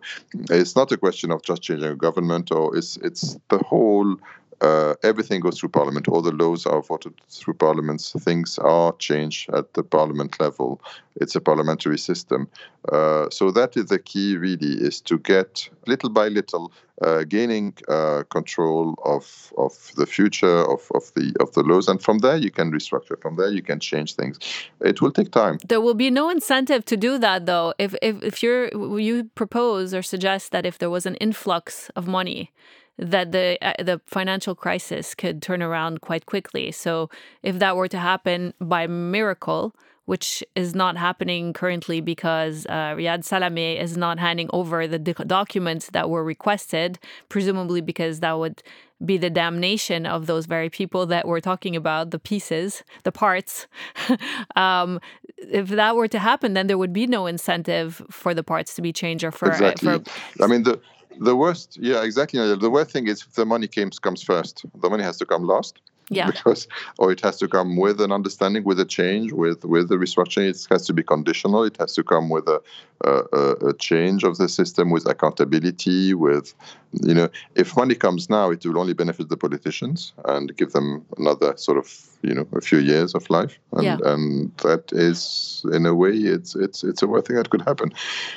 it's 0.51 0.77
not 0.77 0.93
a 0.93 0.97
question 0.97 1.33
of 1.33 1.43
just 1.43 1.63
changing 1.63 1.91
a 1.91 1.97
government, 1.97 2.53
or 2.53 2.77
it's 2.77 2.97
it's 2.99 3.37
the 3.49 3.59
whole 3.59 4.17
uh, 4.61 4.95
everything 5.03 5.41
goes 5.41 5.59
through 5.59 5.69
parliament. 5.69 6.09
All 6.09 6.23
the 6.23 6.33
laws 6.33 6.67
are 6.67 6.83
voted 6.83 7.15
through 7.29 7.55
parliaments. 7.55 8.13
Things 8.19 8.59
are 8.59 8.93
changed 8.99 9.51
at 9.51 9.75
the 9.75 9.83
parliament 9.83 10.41
level. 10.41 10.81
It's 11.17 11.37
a 11.37 11.41
parliamentary 11.41 11.99
system. 11.99 12.49
Uh, 12.93 13.29
so 13.31 13.51
that 13.51 13.77
is 13.77 13.87
the 13.87 13.99
key, 13.99 14.37
really, 14.37 14.75
is 14.75 15.01
to 15.03 15.19
get 15.19 15.69
little 15.87 16.11
by 16.11 16.29
little 16.29 16.73
uh, 17.03 17.23
gaining 17.25 17.75
uh, 17.89 18.25
control 18.31 18.95
of 19.05 19.53
of 19.57 19.93
the 19.97 20.07
future 20.07 20.65
of, 20.65 20.91
of 20.95 21.13
the 21.15 21.35
of 21.41 21.53
the 21.53 21.63
laws, 21.63 21.89
and 21.89 22.03
from 22.03 22.19
there 22.19 22.37
you 22.37 22.51
can 22.51 22.73
restructure. 22.73 23.21
From 23.21 23.37
there 23.37 23.51
you 23.51 23.63
can 23.63 23.79
change 23.79 24.15
things. 24.15 24.39
It 24.81 25.01
will 25.01 25.13
take 25.13 25.31
time. 25.31 25.59
There 25.69 25.81
will 25.81 25.95
be 25.95 26.11
no 26.11 26.29
incentive 26.31 26.85
to 26.87 26.97
do 26.97 27.19
that, 27.19 27.47
though. 27.47 27.75
If 27.79 27.95
if 28.03 28.23
if 28.23 28.43
you're 28.43 28.69
you 28.99 29.25
propose 29.35 29.95
or 29.95 30.03
suggest 30.03 30.51
that 30.51 30.67
if 30.67 30.79
there 30.79 30.91
was 30.91 31.07
an 31.07 31.15
influx 31.17 31.91
of 31.95 32.09
money 32.09 32.51
that 32.99 33.33
the 33.33 33.59
uh, 33.63 33.83
the 33.83 34.01
financial 34.07 34.55
crisis 34.55 35.15
could 35.15 35.41
turn 35.41 35.63
around 35.63 36.01
quite 36.01 36.27
quickly. 36.27 36.73
So 36.73 37.11
if 37.43 37.59
that 37.59 37.77
were 37.77 37.89
to 37.89 37.99
happen 37.99 38.55
by 38.61 38.87
miracle, 38.87 39.75
which 40.09 40.43
is 40.55 40.75
not 40.75 40.97
happening 40.97 41.53
currently 41.53 42.01
because 42.01 42.65
uh, 42.67 42.95
Riyad 42.97 43.21
Salameh 43.25 43.79
is 43.79 43.97
not 43.97 44.19
handing 44.19 44.49
over 44.55 44.87
the 44.87 44.99
documents 44.99 45.91
that 45.93 46.09
were 46.09 46.25
requested, 46.25 46.99
presumably 47.29 47.83
because 47.83 48.21
that 48.21 48.39
would 48.39 48.63
be 49.05 49.19
the 49.19 49.31
damnation 49.31 50.07
of 50.07 50.27
those 50.27 50.47
very 50.47 50.71
people 50.71 51.07
that 51.07 51.29
we're 51.29 51.41
talking 51.41 51.77
about, 51.77 52.11
the 52.11 52.19
pieces, 52.19 52.83
the 53.05 53.13
parts. 53.13 53.67
um, 54.57 54.99
if 55.37 55.69
that 55.69 55.95
were 55.95 56.09
to 56.09 56.19
happen, 56.19 56.55
then 56.55 56.69
there 56.69 56.79
would 56.79 56.95
be 56.95 57.07
no 57.07 57.27
incentive 57.27 58.03
for 58.11 58.33
the 58.33 58.43
parts 58.43 58.75
to 58.75 58.83
be 58.83 58.93
changed 58.93 59.23
or 59.23 59.31
for. 59.31 59.49
Exactly. 59.51 59.99
For, 59.99 60.43
I 60.43 60.47
mean, 60.47 60.63
the 60.63 60.81
the 61.21 61.37
worst, 61.37 61.79
yeah, 61.81 62.03
exactly. 62.03 62.39
The 62.57 62.71
worst 62.71 62.91
thing 62.91 63.09
is 63.09 63.25
the 63.35 63.45
money 63.45 63.69
comes 63.69 63.99
comes 63.99 64.23
first. 64.23 64.65
The 64.81 64.91
money 64.91 65.03
has 65.03 65.17
to 65.19 65.27
come 65.27 65.45
last. 65.45 65.81
Yeah. 66.11 66.31
Because, 66.39 66.69
or 66.99 67.13
it 67.13 67.21
has 67.21 67.39
to 67.39 67.49
come 67.49 67.77
with 67.77 68.01
an 68.01 68.13
understanding, 68.13 68.65
with 68.65 68.81
a 68.81 68.85
change, 68.85 69.33
with 69.33 69.65
with 69.65 69.89
the 69.89 69.97
restructuring. 69.97 70.49
It 70.49 70.67
has 70.71 70.87
to 70.87 70.93
be 70.93 71.03
conditional. 71.03 71.65
It 71.65 71.77
has 71.79 71.95
to 71.95 72.03
come 72.03 72.31
with 72.31 72.49
a, 72.49 72.61
a, 73.05 73.69
a 73.69 73.75
change 73.75 74.25
of 74.25 74.39
the 74.39 74.49
system, 74.49 74.91
with 74.91 75.07
accountability. 75.07 76.15
With, 76.15 76.55
you 76.93 77.15
know, 77.15 77.29
if 77.55 77.77
money 77.77 77.95
comes 77.95 78.31
now, 78.31 78.51
it 78.51 78.65
will 78.65 78.79
only 78.79 78.95
benefit 78.95 79.29
the 79.29 79.37
politicians 79.37 80.13
and 80.25 80.57
give 80.57 80.73
them 80.73 81.05
another 81.19 81.57
sort 81.57 81.79
of, 81.79 81.93
you 82.23 82.35
know, 82.35 82.47
a 82.53 82.61
few 82.61 82.79
years 82.79 83.15
of 83.15 83.29
life. 83.29 83.59
And, 83.73 83.85
yeah. 83.85 83.99
and 84.05 84.57
that 84.59 84.93
is, 84.93 85.65
in 85.73 85.85
a 85.87 85.95
way, 85.95 86.13
it's 86.13 86.55
it's 86.57 86.85
it's 86.85 87.03
a 87.03 87.07
worst 87.07 87.27
thing 87.27 87.37
that 87.37 87.51
could 87.51 87.63
happen. 87.63 87.93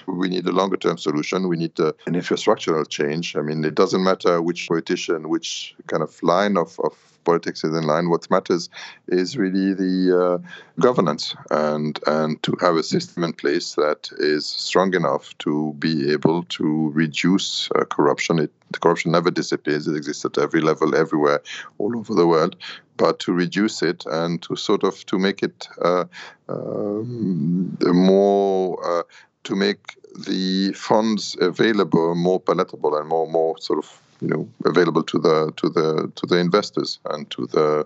We 0.08 0.30
need 0.30 0.46
a 0.48 0.52
longer 0.52 0.78
term 0.78 0.98
solution. 0.98 1.48
We 1.48 1.58
need 1.58 1.80
uh, 1.80 1.94
an 2.06 2.16
infrastructural 2.16 2.88
change. 2.88 3.36
I 3.36 3.42
mean, 3.42 3.64
it 3.64 3.76
doesn't 3.76 4.04
matter 4.04 4.42
which 4.42 4.68
politician, 4.68 5.30
which 5.30 5.76
kind 5.88 6.04
of 6.04 6.22
line 6.24 6.58
of, 6.58 6.80
of 6.84 7.11
politics 7.24 7.64
is 7.64 7.76
in 7.76 7.84
line. 7.84 8.10
What 8.10 8.30
matters 8.30 8.70
is 9.08 9.38
really 9.38 9.74
the 9.74 10.24
uh, 10.24 10.50
governance 10.80 11.36
and 11.50 12.00
and 12.08 12.42
to 12.44 12.56
have 12.62 12.76
a 12.76 12.84
system 12.84 13.24
in 13.24 13.34
place 13.34 13.76
that 13.76 14.10
is 14.18 14.46
strong 14.46 14.94
enough 14.94 15.38
to 15.40 15.74
be 15.80 16.12
able 16.12 16.44
to 16.44 16.90
reduce 16.92 17.70
uh, 17.76 17.86
corruption. 17.86 18.40
It, 18.40 18.52
corruption 18.82 19.12
never 19.12 19.32
disappears; 19.32 19.88
it 19.88 19.96
exists 19.96 20.26
at 20.26 20.38
every 20.38 20.62
level, 20.62 20.96
everywhere, 20.96 21.42
all 21.78 21.98
over 21.98 22.14
the 22.14 22.28
world. 22.28 22.56
But 22.98 23.20
to 23.20 23.34
reduce 23.34 23.82
it 23.82 24.06
and 24.06 24.42
to 24.44 24.56
sort 24.56 24.84
of 24.84 25.06
to 25.08 25.18
make 25.18 25.42
it 25.42 25.68
uh, 25.82 26.06
um, 26.50 27.78
more 27.82 28.80
uh, 28.86 29.04
to 29.44 29.56
make 29.56 29.98
the 30.28 30.74
funds 30.74 31.38
available 31.40 32.16
more 32.16 32.40
palatable 32.40 32.96
and 32.98 33.08
more 33.08 33.28
more 33.28 33.58
sort 33.60 33.80
of 33.80 34.02
you 34.22 34.28
know 34.28 34.48
available 34.66 35.04
to 35.04 35.20
the 35.20 35.52
to 35.58 35.70
the 35.70 36.12
to 36.16 36.26
the 36.28 36.38
investors 36.38 37.00
and 37.06 37.30
to 37.32 37.48
the 37.48 37.86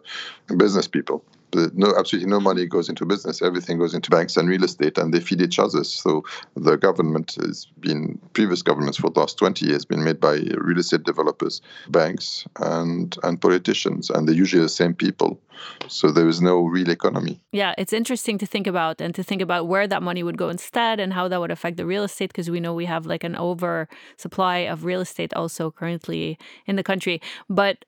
business 0.58 0.88
people 0.88 1.24
no, 1.54 1.94
absolutely 1.98 2.30
no 2.30 2.40
money 2.40 2.66
goes 2.66 2.90
into 2.90 3.06
business. 3.06 3.42
Everything 3.42 3.78
goes 3.78 3.94
into 3.94 4.10
banks 4.10 4.38
and 4.38 4.50
real 4.50 4.64
estate, 4.64 4.98
and 4.98 5.14
they 5.14 5.20
feed 5.20 5.42
each 5.42 5.60
other. 5.60 5.84
So 5.84 6.24
the 6.56 6.76
government 6.78 7.38
has 7.42 7.68
been 7.80 8.20
previous 8.34 8.62
governments 8.62 8.98
for 8.98 9.10
the 9.10 9.20
last 9.20 9.38
20 9.38 9.66
years 9.66 9.86
been 9.86 10.04
made 10.04 10.20
by 10.20 10.36
real 10.58 10.80
estate 10.80 11.04
developers, 11.04 11.62
banks, 11.90 12.46
and 12.60 13.16
and 13.24 13.42
politicians, 13.42 14.10
and 14.10 14.28
they're 14.28 14.36
usually 14.36 14.64
the 14.64 14.70
same 14.70 14.94
people. 14.94 15.40
So 15.88 16.12
there 16.12 16.28
is 16.28 16.42
no 16.42 16.66
real 16.66 16.90
economy. 16.90 17.40
Yeah, 17.52 17.74
it's 17.78 17.94
interesting 17.94 18.38
to 18.40 18.46
think 18.46 18.68
about 18.68 19.02
and 19.02 19.16
to 19.16 19.24
think 19.24 19.42
about 19.42 19.68
where 19.68 19.88
that 19.88 20.04
money 20.04 20.24
would 20.24 20.38
go 20.38 20.50
instead 20.50 21.00
and 21.00 21.14
how 21.14 21.28
that 21.28 21.40
would 21.40 21.52
affect 21.52 21.78
the 21.78 21.86
real 21.86 22.04
estate 22.04 22.28
because 22.28 22.50
we 22.50 22.60
know 22.60 22.74
we 22.74 22.86
have 22.86 23.06
like 23.06 23.24
an 23.24 23.36
oversupply 23.36 24.58
of 24.58 24.84
real 24.84 25.02
estate 25.02 25.34
also 25.34 25.72
currently 25.72 26.38
in 26.66 26.76
the 26.76 26.84
country. 26.84 27.22
But 27.50 27.86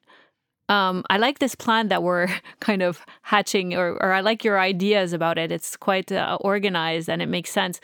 um, 0.70 1.04
I 1.10 1.18
like 1.18 1.40
this 1.40 1.56
plan 1.56 1.88
that 1.88 2.04
we're 2.04 2.28
kind 2.60 2.82
of 2.82 3.06
hatching, 3.22 3.74
or, 3.74 3.92
or 4.04 4.12
I 4.12 4.22
like 4.22 4.44
your 4.44 4.60
ideas 4.60 5.14
about 5.14 5.38
it. 5.38 5.52
It's 5.52 5.78
quite 5.78 6.12
uh, 6.12 6.38
organized 6.42 7.10
and 7.10 7.22
it 7.22 7.28
makes 7.28 7.52
sense. 7.52 7.80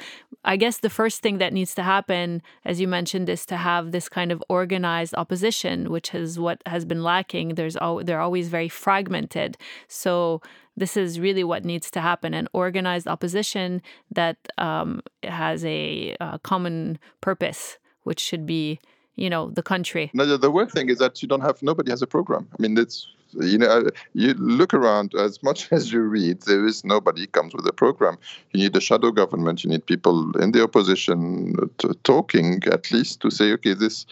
I 0.46 0.58
guess 0.58 0.80
the 0.80 0.90
first 0.90 1.22
thing 1.22 1.38
that 1.38 1.54
needs 1.54 1.74
to 1.76 1.84
happen, 1.84 2.42
as 2.66 2.82
you 2.82 2.88
mentioned, 2.88 3.30
is 3.30 3.46
to 3.46 3.56
have 3.56 3.92
this 3.92 4.10
kind 4.10 4.32
of 4.32 4.44
organized 4.50 5.14
opposition, 5.16 5.90
which 5.90 6.14
is 6.14 6.38
what 6.38 6.62
has 6.66 6.84
been 6.84 7.02
lacking. 7.02 7.56
There's 7.56 7.78
al- 7.78 8.04
they're 8.04 8.20
always 8.20 8.50
very 8.50 8.68
fragmented. 8.68 9.58
So 9.88 10.42
this 10.76 10.98
is 10.98 11.20
really 11.20 11.46
what 11.46 11.64
needs 11.64 11.90
to 11.92 12.02
happen: 12.02 12.34
an 12.34 12.50
organized 12.52 13.08
opposition 13.08 13.82
that 14.12 14.38
um, 14.58 15.02
has 15.24 15.64
a, 15.64 16.18
a 16.20 16.40
common 16.40 17.00
purpose, 17.22 17.78
which 18.04 18.20
should 18.20 18.46
be 18.46 18.80
you 19.16 19.30
know 19.30 19.50
the 19.52 19.64
country. 19.64 20.10
No 20.14 20.38
the 20.38 20.52
worst 20.52 20.74
thing 20.74 20.90
is 20.90 21.00
that 21.00 21.22
you 21.22 21.28
don't 21.28 21.42
have 21.42 21.62
nobody 21.62 21.92
has 21.92 22.02
a 22.02 22.08
program. 22.08 22.48
I 22.58 22.62
mean 22.62 22.78
it's 22.78 23.08
you 23.34 23.58
know 23.58 23.68
uh, 23.68 23.90
you 24.14 24.34
look 24.36 24.74
around 24.74 25.14
as 25.16 25.42
much 25.44 25.72
as 25.72 25.92
you 25.92 26.02
read 26.02 26.42
there 26.44 26.66
is 26.66 26.84
nobody 26.84 27.28
comes 27.28 27.54
with 27.54 27.66
a 27.68 27.74
program. 27.74 28.18
You 28.52 28.64
need 28.64 28.76
a 28.76 28.82
shadow 28.82 29.12
government 29.12 29.64
you 29.64 29.70
need 29.70 29.86
people 29.86 30.36
in 30.38 30.52
the 30.52 30.64
opposition 30.64 31.56
talking 32.04 32.62
at 32.72 32.92
least 32.92 33.22
to 33.22 33.30
say 33.30 33.52
okay 33.54 33.74
this 33.74 34.06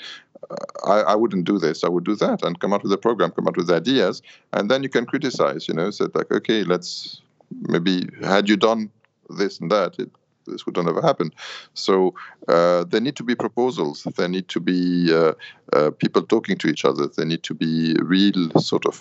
uh, 0.49 0.55
I, 0.85 1.13
I 1.13 1.15
wouldn't 1.15 1.45
do 1.45 1.59
this 1.59 1.83
i 1.83 1.87
would 1.87 2.03
do 2.03 2.15
that 2.15 2.43
and 2.43 2.59
come 2.59 2.73
out 2.73 2.81
with 2.81 2.91
a 2.91 2.97
program 2.97 3.29
come 3.31 3.47
out 3.47 3.57
with 3.57 3.69
ideas 3.69 4.23
and 4.53 4.71
then 4.71 4.81
you 4.81 4.89
can 4.89 5.05
criticize 5.05 5.67
you 5.67 5.75
know 5.75 5.91
said 5.91 6.15
like 6.15 6.31
okay 6.31 6.63
let's 6.63 7.21
maybe 7.61 8.09
had 8.23 8.49
you 8.49 8.57
done 8.57 8.89
this 9.29 9.59
and 9.59 9.69
that 9.71 9.99
it 9.99 10.09
this 10.47 10.65
would 10.65 10.77
never 10.77 11.01
happen. 11.01 11.31
So 11.73 12.13
uh, 12.47 12.83
there 12.85 13.01
need 13.01 13.15
to 13.17 13.23
be 13.23 13.35
proposals. 13.35 14.07
There 14.15 14.27
need 14.27 14.47
to 14.49 14.59
be 14.59 15.13
uh, 15.13 15.33
uh, 15.73 15.91
people 15.91 16.23
talking 16.23 16.57
to 16.57 16.67
each 16.67 16.85
other. 16.85 17.07
There 17.07 17.25
need 17.25 17.43
to 17.43 17.53
be 17.53 17.95
real 18.01 18.51
sort 18.59 18.85
of 18.85 18.97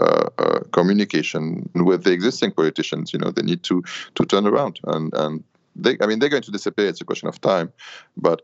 uh, 0.00 0.28
uh, 0.38 0.60
communication 0.72 1.68
with 1.74 2.04
the 2.04 2.12
existing 2.12 2.52
politicians. 2.52 3.12
You 3.12 3.18
know, 3.18 3.30
they 3.30 3.42
need 3.42 3.62
to 3.64 3.82
to 4.14 4.24
turn 4.24 4.46
around 4.46 4.80
and 4.84 5.12
and 5.14 5.44
they. 5.76 5.96
I 6.00 6.06
mean, 6.06 6.18
they're 6.18 6.28
going 6.28 6.42
to 6.42 6.50
disappear. 6.50 6.88
It's 6.88 7.00
a 7.00 7.04
question 7.04 7.28
of 7.28 7.40
time. 7.40 7.72
But 8.16 8.42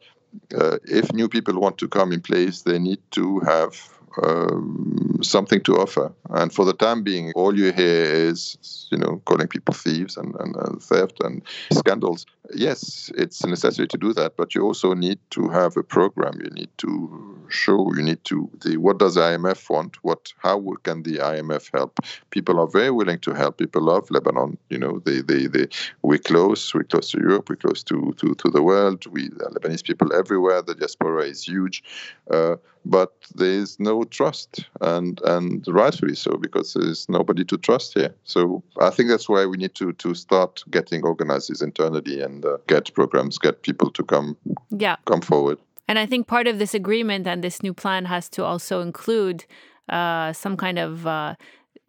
uh, 0.57 0.79
if 0.85 1.13
new 1.13 1.29
people 1.29 1.61
want 1.61 1.79
to 1.79 1.89
come 1.89 2.13
in 2.13 2.21
place, 2.21 2.63
they 2.63 2.79
need 2.79 3.01
to 3.13 3.41
have 3.41 3.95
um, 4.23 5.14
something 5.29 5.61
to 5.63 5.77
offer. 5.77 6.13
And 6.31 6.53
for 6.53 6.65
the 6.65 6.73
time 6.73 7.03
being, 7.03 7.33
all 7.35 7.57
you 7.57 7.73
hear 7.73 8.05
is, 8.05 8.89
you 8.91 8.99
know, 8.99 9.21
calling 9.25 9.49
people 9.49 9.75
thieves 9.75 10.17
and, 10.17 10.35
and 10.37 10.57
uh, 10.57 10.77
theft 10.81 11.21
and 11.21 11.43
scandals. 11.73 12.27
Yes, 12.55 13.11
it's 13.17 13.43
a 13.43 13.87
to 13.87 13.99
do 13.99 14.13
that, 14.13 14.37
but 14.37 14.55
you 14.55 14.63
also 14.63 14.93
need 14.93 15.19
to 15.31 15.49
have 15.49 15.77
a 15.77 15.83
program. 15.83 16.39
You 16.43 16.51
need 16.51 16.69
to 16.79 17.39
show. 17.49 17.91
You 17.95 18.03
need 18.03 18.23
to 18.25 18.51
the 18.63 18.77
what 18.77 18.99
does 18.99 19.15
the 19.15 19.23
IMF 19.23 19.71
want? 19.71 19.97
What 20.05 20.33
how 20.39 20.63
can 20.83 21.03
the 21.05 21.19
IMF 21.19 21.71
help? 21.73 22.01
People 22.31 22.61
are 22.61 22.67
very 22.67 22.91
willing 22.91 23.19
to 23.21 23.33
help. 23.33 23.59
People 23.59 23.83
love 23.83 24.11
Lebanon. 24.11 24.59
You 24.69 24.79
know, 24.79 25.01
they 25.05 25.23
they, 25.23 25.47
they 25.47 25.69
we're 26.03 26.19
close. 26.19 26.75
We're 26.75 26.85
close 26.85 27.11
to 27.13 27.21
Europe. 27.21 27.49
We're 27.49 27.57
close 27.57 27.83
to 27.85 28.15
to, 28.19 28.35
to 28.35 28.51
the 28.51 28.63
world. 28.63 29.07
We 29.07 29.31
Lebanese 29.31 29.85
people 29.85 30.13
everywhere. 30.13 30.61
The 30.61 30.75
diaspora 30.75 31.25
is 31.25 31.45
huge. 31.45 31.83
Uh, 32.31 32.57
but 32.85 33.13
there 33.35 33.49
is 33.49 33.81
no 33.81 34.05
trust, 34.05 34.67
and 34.81 35.14
and 35.25 35.65
rightfully 35.69 36.15
so 36.15 36.37
because 36.37 36.75
there 36.75 36.89
is 36.89 37.09
nobody 37.09 37.45
to 37.45 37.57
trust 37.59 37.95
here. 37.95 38.15
So 38.25 38.63
I 38.81 38.91
think 38.91 39.09
that's 39.09 39.29
why 39.29 39.47
we 39.47 39.57
need 39.57 39.75
to 39.77 39.93
to 39.93 40.15
start 40.15 40.63
getting 40.71 41.05
organizers 41.05 41.63
internally 41.63 42.21
and 42.21 42.45
uh, 42.45 42.59
get 42.67 42.93
programs, 42.95 43.39
get 43.39 43.63
people 43.63 43.91
to 43.91 44.03
come 44.03 44.37
yeah 44.71 44.97
come 45.05 45.21
forward. 45.21 45.59
And 45.87 45.99
I 45.99 46.07
think 46.07 46.27
part 46.27 46.47
of 46.47 46.59
this 46.59 46.75
agreement 46.75 47.27
and 47.27 47.45
this 47.45 47.63
new 47.63 47.75
plan 47.75 48.07
has 48.07 48.29
to 48.31 48.45
also 48.45 48.81
include 48.81 49.45
uh, 49.89 50.33
some 50.33 50.57
kind 50.57 50.79
of 50.79 51.07
uh, 51.07 51.35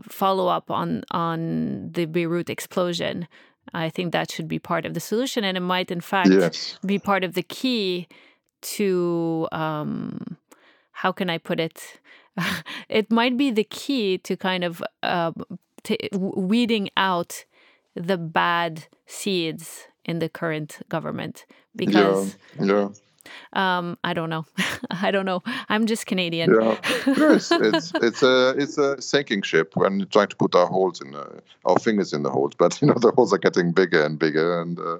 follow 0.01 0.47
up 0.47 0.69
on 0.69 1.03
on 1.11 1.91
the 1.91 2.05
Beirut 2.05 2.49
explosion. 2.49 3.27
I 3.73 3.89
think 3.89 4.11
that 4.11 4.31
should 4.31 4.47
be 4.47 4.59
part 4.59 4.85
of 4.85 4.93
the 4.93 4.99
solution, 4.99 5.43
and 5.43 5.57
it 5.57 5.61
might, 5.61 5.91
in 5.91 6.01
fact, 6.01 6.29
yes. 6.29 6.77
be 6.85 6.99
part 6.99 7.23
of 7.23 7.33
the 7.33 7.41
key 7.41 8.07
to 8.61 9.47
um, 9.51 10.37
how 10.91 11.11
can 11.11 11.29
I 11.29 11.37
put 11.37 11.59
it? 11.59 11.99
it 12.89 13.11
might 13.11 13.37
be 13.37 13.51
the 13.51 13.63
key 13.63 14.17
to 14.19 14.35
kind 14.35 14.63
of 14.63 14.83
uh, 15.03 15.31
t- 15.83 16.09
weeding 16.13 16.89
out 16.97 17.45
the 17.95 18.17
bad 18.17 18.87
seeds 19.05 19.87
in 20.03 20.19
the 20.19 20.29
current 20.29 20.79
government 20.89 21.45
because 21.75 22.37
yeah, 22.59 22.65
yeah. 22.65 22.89
Um, 23.53 23.97
I 24.03 24.13
don't 24.13 24.29
know. 24.29 24.45
I 24.91 25.09
don't 25.11 25.25
know. 25.25 25.41
I'm 25.69 25.87
just 25.87 26.05
Canadian. 26.05 26.53
Yeah, 26.53 26.77
yes, 27.07 27.51
it's 27.51 27.91
it's 27.95 28.21
a 28.21 28.49
it's 28.57 28.77
a 28.77 29.01
sinking 29.01 29.41
ship. 29.41 29.75
When 29.75 30.05
trying 30.11 30.27
to 30.27 30.35
put 30.35 30.53
our 30.55 30.67
holes 30.67 31.01
in 31.01 31.15
uh, 31.15 31.39
our 31.65 31.79
fingers 31.79 32.13
in 32.13 32.23
the 32.23 32.29
holes, 32.29 32.53
but 32.57 32.79
you 32.81 32.87
know 32.87 32.93
the 32.93 33.11
holes 33.11 33.33
are 33.33 33.39
getting 33.39 33.71
bigger 33.71 34.03
and 34.03 34.19
bigger. 34.19 34.61
And 34.61 34.79
uh, 34.79 34.97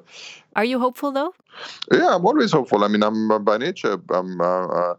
are 0.56 0.66
you 0.66 0.80
hopeful 0.80 1.12
though? 1.12 1.34
Yeah, 1.92 2.16
I'm 2.16 2.26
always 2.26 2.52
hopeful. 2.52 2.84
I 2.84 2.88
mean, 2.88 3.04
I'm 3.04 3.44
by 3.44 3.58
nature. 3.58 3.98
I'm. 4.10 4.42
Uh, 4.42 4.68
uh 4.68 4.96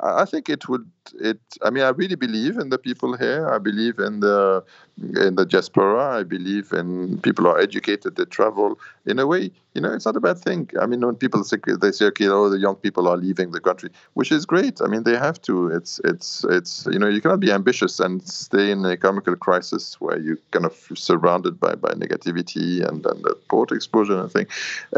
I 0.00 0.24
think 0.24 0.48
it 0.48 0.68
would. 0.68 0.90
It. 1.20 1.40
I 1.62 1.70
mean, 1.70 1.84
I 1.84 1.90
really 1.90 2.16
believe 2.16 2.58
in 2.58 2.68
the 2.68 2.78
people 2.78 3.16
here. 3.16 3.48
I 3.48 3.58
believe 3.58 3.98
in 3.98 4.20
the 4.20 4.64
in 4.98 5.36
the 5.36 5.46
diaspora. 5.46 6.18
I 6.18 6.22
believe 6.22 6.72
in 6.72 7.18
people 7.18 7.46
are 7.46 7.58
educated. 7.58 8.16
They 8.16 8.24
travel. 8.24 8.78
In 9.06 9.18
a 9.18 9.26
way, 9.26 9.50
you 9.74 9.80
know, 9.80 9.92
it's 9.94 10.04
not 10.04 10.16
a 10.16 10.20
bad 10.20 10.38
thing. 10.38 10.68
I 10.80 10.86
mean, 10.86 11.00
when 11.04 11.14
people 11.14 11.42
say 11.44 11.56
they 11.80 11.92
say, 11.92 12.06
okay, 12.06 12.28
oh, 12.28 12.50
the 12.50 12.58
young 12.58 12.74
people 12.76 13.08
are 13.08 13.16
leaving 13.16 13.52
the 13.52 13.60
country, 13.60 13.90
which 14.14 14.30
is 14.30 14.44
great. 14.44 14.80
I 14.82 14.86
mean, 14.88 15.04
they 15.04 15.16
have 15.16 15.40
to. 15.42 15.68
It's 15.68 16.00
it's 16.04 16.44
it's 16.50 16.86
you 16.90 16.98
know, 16.98 17.08
you 17.08 17.20
cannot 17.20 17.40
be 17.40 17.52
ambitious 17.52 18.00
and 18.00 18.26
stay 18.28 18.70
in 18.70 18.84
an 18.84 18.90
economical 18.90 19.36
crisis 19.36 20.00
where 20.00 20.18
you're 20.18 20.38
kind 20.50 20.66
of 20.66 20.74
surrounded 20.94 21.58
by 21.58 21.74
by 21.74 21.92
negativity 21.92 22.86
and 22.86 23.06
and 23.06 23.24
the 23.24 23.34
port 23.48 23.72
explosion 23.72 24.18
and 24.18 24.30
thing. 24.30 24.46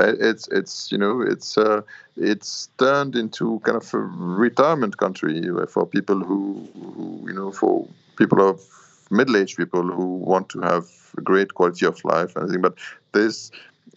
Uh, 0.03 0.15
it's 0.31 0.49
it's 0.49 0.93
you 0.93 0.99
know, 0.99 1.15
it's. 1.23 1.57
Uh, 1.57 1.83
it's 2.15 2.69
turned 2.77 3.17
into 3.17 3.59
kind 3.61 3.79
of 3.83 3.95
a 3.95 3.99
retirement 3.99 4.99
country 4.99 5.35
for 5.67 5.87
people 5.87 6.21
who, 6.21 6.69
who 6.95 7.25
you 7.27 7.33
know, 7.33 7.51
for 7.51 7.89
people 8.19 8.47
of 8.51 8.61
middle-aged 9.11 9.57
people 9.57 9.83
who 9.83 10.17
want 10.17 10.51
to 10.51 10.61
have 10.61 10.85
a 11.17 11.23
great 11.23 11.55
quality 11.55 11.87
of 11.87 12.05
life 12.05 12.37
and 12.37 12.43
everything. 12.43 12.61
But 12.61 12.75
there's 13.13 13.51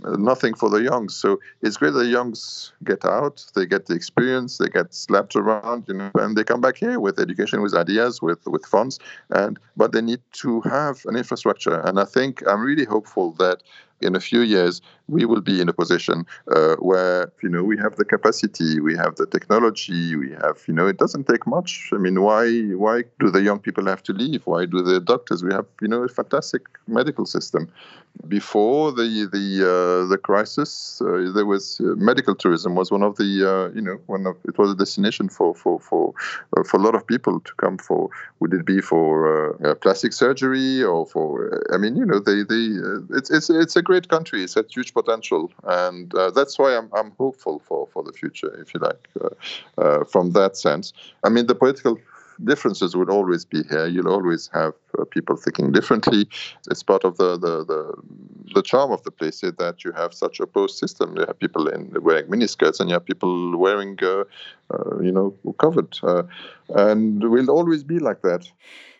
nothing 0.03 0.53
for 0.53 0.69
the 0.69 0.81
young. 0.81 1.09
So 1.09 1.41
it's 1.61 1.77
great 1.77 1.91
that 1.91 1.99
the 1.99 2.07
youngs 2.07 2.71
get 2.83 3.03
out, 3.03 3.43
they 3.55 3.65
get 3.65 3.87
the 3.87 3.95
experience, 3.95 4.59
they 4.59 4.69
get 4.69 4.93
slapped 4.93 5.35
around, 5.35 5.85
you 5.89 5.95
know, 5.95 6.11
and 6.15 6.37
they 6.37 6.45
come 6.45 6.61
back 6.61 6.77
here 6.77 6.99
with 6.99 7.19
education, 7.19 7.61
with 7.61 7.75
ideas, 7.75 8.21
with 8.21 8.45
with 8.47 8.65
funds, 8.65 8.99
and 9.31 9.59
but 9.75 9.91
they 9.91 10.01
need 10.01 10.21
to 10.43 10.61
have 10.61 11.01
an 11.05 11.15
infrastructure. 11.17 11.81
And 11.81 11.99
I 11.99 12.05
think 12.05 12.43
I'm 12.47 12.61
really 12.61 12.85
hopeful 12.85 13.31
that 13.33 13.61
in 14.01 14.15
a 14.15 14.19
few 14.19 14.41
years 14.41 14.81
we 15.07 15.25
will 15.25 15.41
be 15.41 15.61
in 15.61 15.69
a 15.69 15.73
position 15.73 16.25
uh, 16.55 16.75
where 16.77 17.31
you 17.43 17.49
know 17.49 17.63
we 17.63 17.77
have 17.77 17.95
the 17.95 18.05
capacity, 18.05 18.79
we 18.79 18.95
have 18.95 19.15
the 19.15 19.25
technology, 19.25 20.15
we 20.15 20.31
have 20.31 20.63
you 20.67 20.73
know 20.73 20.87
it 20.87 20.97
doesn't 20.97 21.27
take 21.27 21.45
much. 21.45 21.89
I 21.93 21.97
mean, 21.97 22.21
why 22.21 22.61
why 22.73 23.03
do 23.19 23.29
the 23.29 23.41
young 23.41 23.59
people 23.59 23.85
have 23.85 24.01
to 24.03 24.13
leave? 24.13 24.41
Why 24.45 24.65
do 24.65 24.81
the 24.81 24.99
doctors? 24.99 25.43
We 25.43 25.53
have 25.53 25.67
you 25.81 25.87
know 25.87 26.03
a 26.03 26.07
fantastic 26.07 26.63
medical 26.87 27.25
system. 27.25 27.71
Before 28.27 28.93
the 28.93 29.29
the 29.31 29.47
uh, 29.61 30.07
the 30.09 30.17
crisis, 30.17 31.01
uh, 31.01 31.31
there 31.35 31.45
was 31.45 31.79
uh, 31.81 31.95
medical 31.97 32.33
tourism 32.33 32.73
was 32.73 32.89
one 32.89 33.03
of 33.03 33.17
the 33.17 33.31
uh, 33.47 33.75
you 33.75 33.81
know 33.81 33.99
one 34.07 34.25
of 34.25 34.37
it 34.45 34.57
was 34.57 34.71
a 34.71 34.75
destination 34.75 35.29
for 35.29 35.53
for 35.53 35.79
for 35.79 36.13
uh, 36.57 36.63
for 36.63 36.77
a 36.77 36.81
lot 36.81 36.95
of 36.95 37.05
people 37.05 37.41
to 37.41 37.53
come 37.55 37.77
for. 37.77 38.09
Would 38.39 38.53
it 38.53 38.65
be 38.65 38.81
for 38.81 39.57
plastic 39.81 40.13
surgery 40.13 40.83
or 40.83 41.05
for? 41.05 41.61
I 41.73 41.77
mean, 41.77 41.95
you 41.95 42.05
know, 42.05 42.19
they 42.19 42.43
they 42.43 42.65
it's 43.17 43.29
it's 43.29 43.49
it's 43.49 43.75
a 43.75 43.81
great 43.81 43.94
country. 44.01 44.43
It's 44.43 44.55
a 44.55 44.63
huge 44.69 44.93
potential, 44.93 45.51
and 45.63 46.13
uh, 46.15 46.31
that's 46.31 46.57
why 46.59 46.75
I'm 46.77 46.89
I'm 46.93 47.11
hopeful 47.17 47.59
for 47.59 47.87
for 47.87 48.03
the 48.03 48.13
future, 48.13 48.53
if 48.61 48.73
you 48.73 48.79
like, 48.79 49.07
uh, 49.21 49.29
uh, 49.81 50.03
from 50.05 50.31
that 50.31 50.57
sense. 50.57 50.93
I 51.23 51.29
mean, 51.29 51.47
the 51.47 51.55
political 51.55 51.97
differences 52.43 52.95
would 52.95 53.09
always 53.09 53.45
be 53.45 53.63
here. 53.69 53.87
You'll 53.87 54.09
always 54.09 54.49
have 54.53 54.73
uh, 54.99 55.05
people 55.05 55.35
thinking 55.35 55.71
differently. 55.71 56.27
It's 56.69 56.83
part 56.83 57.03
of 57.03 57.17
the, 57.17 57.37
the, 57.37 57.63
the, 57.65 57.93
the 58.53 58.61
charm 58.61 58.91
of 58.91 59.03
the 59.03 59.11
place 59.11 59.41
that 59.41 59.83
you 59.83 59.91
have 59.93 60.13
such 60.13 60.39
a 60.39 60.47
post 60.47 60.77
system. 60.79 61.15
You 61.17 61.25
have 61.25 61.39
people 61.39 61.67
in 61.67 61.95
wearing 62.01 62.25
miniskirts 62.25 62.79
and 62.79 62.89
you 62.89 62.93
have 62.93 63.05
people 63.05 63.57
wearing, 63.57 63.97
uh, 64.01 64.23
uh, 64.71 64.99
you 65.01 65.11
know, 65.11 65.33
covered. 65.59 65.97
Uh, 66.03 66.23
and 66.69 67.23
will 67.23 67.49
always 67.49 67.83
be 67.83 67.99
like 67.99 68.21
that. 68.23 68.49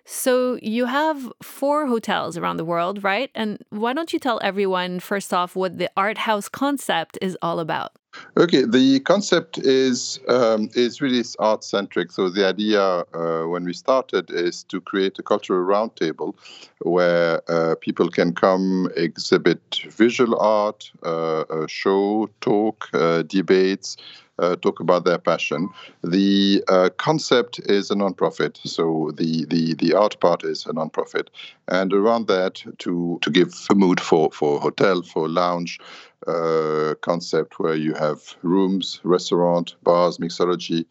So 0.05 0.59
you 0.61 0.85
have 0.85 1.31
four 1.41 1.87
hotels 1.87 2.37
around 2.37 2.57
the 2.57 2.65
world, 2.65 3.03
right? 3.03 3.31
And 3.33 3.57
why 3.71 3.93
don't 3.93 4.13
you 4.13 4.19
tell 4.19 4.39
everyone, 4.43 4.99
first 4.99 5.33
off, 5.33 5.55
what 5.55 5.79
the 5.79 5.89
art 5.97 6.19
house 6.19 6.47
concept 6.47 7.17
is 7.21 7.35
all 7.41 7.59
about? 7.59 7.93
Okay, 8.37 8.63
the 8.63 8.99
concept 9.01 9.57
is 9.57 10.19
um, 10.29 10.69
is 10.73 11.01
really 11.01 11.23
art 11.39 11.63
centric. 11.63 12.11
So 12.11 12.29
the 12.29 12.47
idea 12.47 12.81
uh, 12.81 13.47
when 13.47 13.65
we 13.65 13.73
started 13.73 14.31
is 14.31 14.63
to 14.65 14.79
create 14.79 15.19
a 15.19 15.23
cultural 15.23 15.65
roundtable 15.65 16.33
where 16.79 17.41
uh, 17.49 17.75
people 17.75 18.09
can 18.09 18.33
come 18.33 18.89
exhibit 18.95 19.81
visual 19.89 20.39
art, 20.39 20.91
uh, 21.03 21.43
show, 21.67 22.29
talk, 22.39 22.87
uh, 22.93 23.23
debates, 23.23 23.97
uh, 24.39 24.55
talk 24.57 24.79
about 24.79 25.05
their 25.05 25.17
passion. 25.17 25.69
The 26.03 26.63
uh, 26.67 26.89
concept 26.97 27.59
is 27.65 27.89
a 27.89 27.95
non-profit, 27.95 28.59
so 28.63 29.11
the, 29.15 29.45
the, 29.45 29.73
the 29.75 29.93
art 29.93 30.19
part 30.19 30.43
is 30.43 30.65
a 30.65 30.73
non-profit, 30.73 31.29
and 31.67 31.93
around 31.93 32.27
that 32.27 32.63
to 32.79 33.19
to 33.21 33.29
give 33.29 33.53
a 33.69 33.75
mood 33.75 33.99
for 33.99 34.31
for 34.31 34.59
hotel 34.59 35.01
for 35.01 35.29
lounge. 35.29 35.79
Uh, 36.27 36.95
concept 37.01 37.59
where 37.59 37.75
you 37.75 37.93
have 37.93 38.35
rooms, 38.41 38.99
restaurant, 39.03 39.75
bars, 39.83 40.17
mixology, 40.17 40.85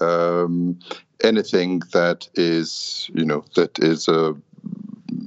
um, 0.00 0.76
anything 1.22 1.80
that 1.92 2.28
is 2.34 3.08
you 3.14 3.24
know 3.24 3.44
that 3.54 3.78
is 3.78 4.08
uh, 4.08 4.32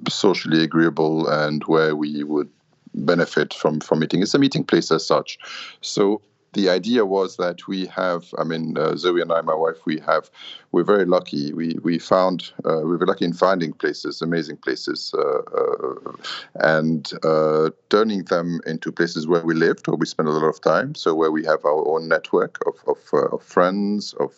socially 0.09 0.63
agreeable 0.63 1.27
and 1.29 1.63
where 1.63 1.95
we 1.95 2.23
would 2.23 2.49
benefit 2.93 3.53
from 3.53 3.79
from 3.79 3.99
meeting. 3.99 4.21
It's 4.21 4.33
a 4.33 4.39
meeting 4.39 4.63
place 4.63 4.91
as 4.91 5.05
such. 5.05 5.37
So 5.81 6.21
the 6.53 6.69
idea 6.69 7.05
was 7.05 7.37
that 7.37 7.67
we 7.67 7.85
have, 7.87 8.33
I 8.37 8.43
mean, 8.43 8.77
uh, 8.77 8.95
Zoe 8.95 9.21
and 9.21 9.31
I, 9.31 9.41
my 9.41 9.55
wife, 9.55 9.77
we 9.85 9.99
have, 9.99 10.29
we're 10.71 10.83
very 10.83 11.05
lucky. 11.05 11.53
We 11.53 11.77
we 11.83 11.99
found, 11.99 12.51
uh, 12.65 12.81
we 12.81 12.95
were 12.95 13.05
lucky 13.05 13.25
in 13.25 13.33
finding 13.33 13.73
places, 13.73 14.21
amazing 14.21 14.57
places, 14.57 15.13
uh, 15.17 15.41
uh 15.59 16.13
and 16.55 17.11
uh, 17.23 17.71
turning 17.89 18.23
them 18.25 18.61
into 18.65 18.91
places 18.91 19.27
where 19.27 19.43
we 19.43 19.53
lived, 19.53 19.87
or 19.87 19.95
we 19.95 20.05
spend 20.05 20.29
a 20.29 20.31
lot 20.31 20.47
of 20.47 20.61
time. 20.61 20.95
So 20.95 21.13
where 21.13 21.31
we 21.31 21.43
have 21.45 21.65
our 21.65 21.87
own 21.87 22.07
network 22.07 22.59
of 22.67 22.75
of, 22.87 22.99
uh, 23.13 23.35
of 23.35 23.43
friends, 23.43 24.13
of 24.19 24.33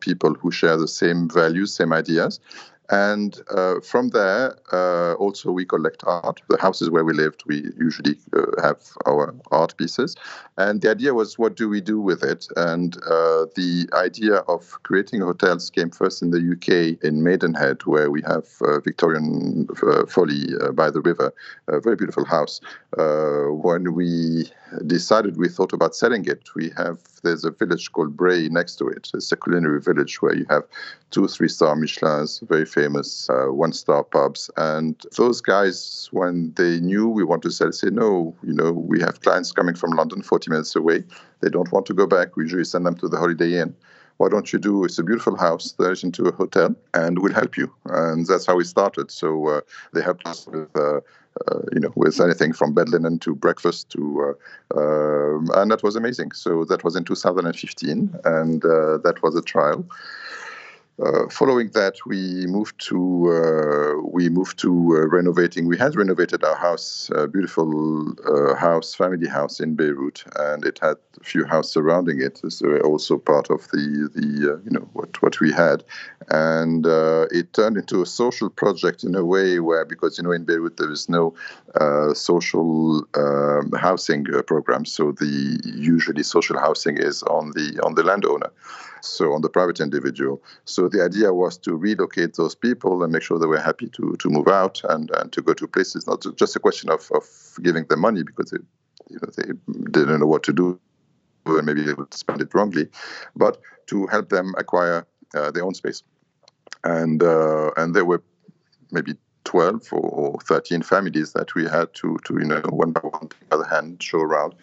people 0.00 0.34
who 0.34 0.50
share 0.50 0.76
the 0.76 0.88
same 0.88 1.28
values, 1.28 1.74
same 1.74 1.92
ideas, 1.92 2.38
and 2.88 3.40
uh, 3.50 3.80
from 3.80 4.10
there, 4.10 4.56
uh, 4.72 5.14
also 5.14 5.50
we 5.50 5.64
collect 5.64 6.04
art. 6.06 6.40
The 6.48 6.58
houses 6.60 6.90
where 6.90 7.04
we 7.04 7.14
lived, 7.14 7.42
we 7.46 7.70
usually 7.78 8.16
uh, 8.32 8.62
have 8.62 8.80
our 9.06 9.34
art 9.50 9.76
pieces. 9.76 10.14
And 10.56 10.80
the 10.80 10.90
idea 10.90 11.12
was, 11.12 11.38
what 11.38 11.56
do 11.56 11.68
we 11.68 11.80
do 11.80 12.00
with 12.00 12.22
it? 12.22 12.46
And 12.56 12.96
uh, 12.98 13.46
the 13.56 13.88
idea 13.92 14.36
of 14.48 14.78
creating 14.84 15.20
hotels 15.20 15.68
came 15.70 15.90
first 15.90 16.22
in 16.22 16.30
the 16.30 16.38
UK, 16.38 17.02
in 17.02 17.22
Maidenhead, 17.22 17.84
where 17.86 18.10
we 18.10 18.22
have 18.22 18.46
uh, 18.60 18.80
Victorian 18.80 19.66
uh, 19.82 20.06
Folly 20.06 20.46
by 20.74 20.90
the 20.90 21.00
river, 21.00 21.32
a 21.68 21.80
very 21.80 21.96
beautiful 21.96 22.24
house. 22.24 22.60
when 22.96 23.94
we 23.94 24.50
decided 24.86 25.36
we 25.36 25.48
thought 25.48 25.72
about 25.72 25.94
selling 25.94 26.24
it, 26.26 26.48
we 26.54 26.70
have 26.76 26.98
there's 27.22 27.44
a 27.44 27.50
village 27.50 27.92
called 27.92 28.16
Bray 28.16 28.48
next 28.48 28.76
to 28.76 28.88
it. 28.88 29.10
It's 29.14 29.32
a 29.32 29.36
culinary 29.36 29.80
village 29.80 30.20
where 30.22 30.34
you 30.34 30.46
have 30.48 30.64
two, 31.10 31.26
three 31.28 31.48
star 31.48 31.74
Michelin's, 31.74 32.40
very 32.40 32.66
famous 32.66 33.28
uh, 33.30 33.46
one 33.46 33.72
star 33.72 34.04
pubs. 34.04 34.50
And 34.56 35.00
those 35.16 35.40
guys, 35.40 36.08
when 36.12 36.52
they 36.56 36.80
knew 36.80 37.08
we 37.08 37.24
want 37.24 37.42
to 37.42 37.50
sell, 37.50 37.72
say, 37.72 37.88
no, 37.90 38.34
you 38.42 38.54
know, 38.54 38.72
we 38.72 39.00
have 39.00 39.20
clients 39.20 39.52
coming 39.52 39.74
from 39.74 39.92
London, 39.92 40.22
40 40.22 40.50
minutes 40.50 40.76
away. 40.76 41.04
They 41.40 41.48
don't 41.48 41.72
want 41.72 41.86
to 41.86 41.94
go 41.94 42.06
back. 42.06 42.36
We 42.36 42.44
usually 42.44 42.64
send 42.64 42.86
them 42.86 42.96
to 42.96 43.08
the 43.08 43.18
Holiday 43.18 43.60
Inn 43.60 43.74
why 44.18 44.28
don't 44.28 44.52
you 44.52 44.58
do 44.58 44.84
it's 44.84 44.98
a 44.98 45.02
beautiful 45.02 45.36
house 45.36 45.74
there's 45.78 46.02
into 46.02 46.24
a 46.26 46.32
hotel 46.32 46.74
and 46.94 47.18
we'll 47.18 47.34
help 47.34 47.56
you 47.56 47.72
and 47.86 48.26
that's 48.26 48.46
how 48.46 48.56
we 48.56 48.64
started 48.64 49.10
so 49.10 49.46
uh, 49.48 49.60
they 49.92 50.02
helped 50.02 50.26
us 50.26 50.46
with 50.46 50.74
uh, 50.76 51.00
you 51.72 51.80
know, 51.80 51.92
with 51.94 52.20
anything 52.20 52.52
from 52.52 52.72
bed 52.74 52.88
linen 52.88 53.18
to 53.20 53.34
breakfast 53.34 53.90
to, 53.90 54.34
uh, 54.74 54.78
um, 54.78 55.50
and 55.54 55.70
that 55.70 55.82
was 55.82 55.96
amazing. 55.96 56.32
So 56.32 56.64
that 56.64 56.84
was 56.84 56.96
in 56.96 57.04
2015, 57.04 58.14
and 58.24 58.64
uh, 58.64 58.98
that 58.98 59.22
was 59.22 59.34
a 59.36 59.42
trial. 59.42 59.84
Uh, 60.98 61.28
following 61.28 61.68
that, 61.74 61.94
we 62.06 62.46
moved 62.46 62.78
to 62.78 63.28
uh, 63.28 64.00
we 64.02 64.30
moved 64.30 64.58
to 64.58 64.96
uh, 64.96 65.06
renovating. 65.08 65.66
We 65.66 65.76
had 65.76 65.94
renovated 65.94 66.42
our 66.42 66.56
house, 66.56 67.10
a 67.14 67.28
beautiful 67.28 68.14
uh, 68.24 68.54
house, 68.54 68.94
family 68.94 69.28
house 69.28 69.60
in 69.60 69.74
Beirut, 69.74 70.24
and 70.36 70.64
it 70.64 70.78
had 70.80 70.96
a 71.20 71.24
few 71.24 71.44
houses 71.44 71.72
surrounding 71.72 72.22
it. 72.22 72.40
So 72.48 72.78
also 72.78 73.18
part 73.18 73.50
of 73.50 73.68
the 73.72 74.08
the 74.14 74.54
uh, 74.54 74.56
you 74.64 74.70
know 74.70 74.88
what 74.94 75.20
what 75.20 75.38
we 75.38 75.52
had, 75.52 75.84
and 76.28 76.86
it 77.30 77.52
turned 77.52 77.76
into 77.76 78.00
a 78.00 78.06
social 78.06 78.48
project 78.48 79.04
in 79.04 79.14
a 79.16 79.24
way 79.24 79.60
where 79.60 79.84
because 79.84 80.16
you 80.16 80.24
know 80.24 80.32
in 80.32 80.44
Beirut 80.44 80.78
there 80.78 80.90
is 80.90 81.10
no 81.10 81.34
social 82.14 83.06
um, 83.14 83.70
housing 83.72 84.24
program, 84.46 84.86
so 84.86 85.12
the 85.12 85.60
usually 85.62 86.22
social 86.22 86.58
housing 86.58 86.96
is 86.96 87.22
on 87.24 87.50
the 87.50 87.78
on 87.84 87.96
the 87.96 88.02
landowner 88.02 88.50
so 89.06 89.32
on 89.32 89.42
the 89.42 89.48
private 89.48 89.80
individual. 89.80 90.42
So 90.64 90.88
the 90.88 91.02
idea 91.02 91.32
was 91.32 91.56
to 91.58 91.76
relocate 91.76 92.34
those 92.34 92.54
people 92.54 93.02
and 93.02 93.12
make 93.12 93.22
sure 93.22 93.38
they 93.38 93.46
were 93.46 93.60
happy 93.60 93.88
to 93.90 94.16
to 94.18 94.28
move 94.28 94.48
out 94.48 94.82
and, 94.88 95.10
and 95.16 95.32
to 95.32 95.42
go 95.42 95.54
to 95.54 95.66
places. 95.66 96.06
Not 96.06 96.24
just 96.36 96.56
a 96.56 96.60
question 96.60 96.90
of, 96.90 97.10
of 97.12 97.24
giving 97.62 97.84
them 97.84 98.00
money 98.00 98.22
because 98.22 98.50
they, 98.50 98.58
you 99.10 99.18
know, 99.22 99.30
they 99.36 99.52
didn't 99.90 100.20
know 100.20 100.26
what 100.26 100.42
to 100.44 100.52
do 100.52 100.80
and 101.46 101.66
maybe 101.66 101.82
they 101.82 101.94
would 101.94 102.12
spend 102.12 102.40
it 102.40 102.54
wrongly, 102.54 102.88
but 103.36 103.60
to 103.86 104.06
help 104.08 104.28
them 104.30 104.54
acquire 104.58 105.06
uh, 105.34 105.50
their 105.50 105.64
own 105.64 105.74
space. 105.74 106.02
And 106.84 107.22
uh, 107.22 107.70
and 107.76 107.94
there 107.94 108.04
were 108.04 108.22
maybe 108.90 109.14
12 109.44 109.92
or 109.92 110.38
13 110.40 110.82
families 110.82 111.32
that 111.32 111.54
we 111.54 111.64
had 111.64 111.94
to, 111.94 112.18
to 112.24 112.34
you 112.34 112.44
know, 112.44 112.60
one 112.70 112.92
by 112.92 113.00
one, 113.00 113.28
the 113.28 113.54
other 113.54 113.64
hand, 113.64 114.02
show 114.02 114.18
around 114.18 114.54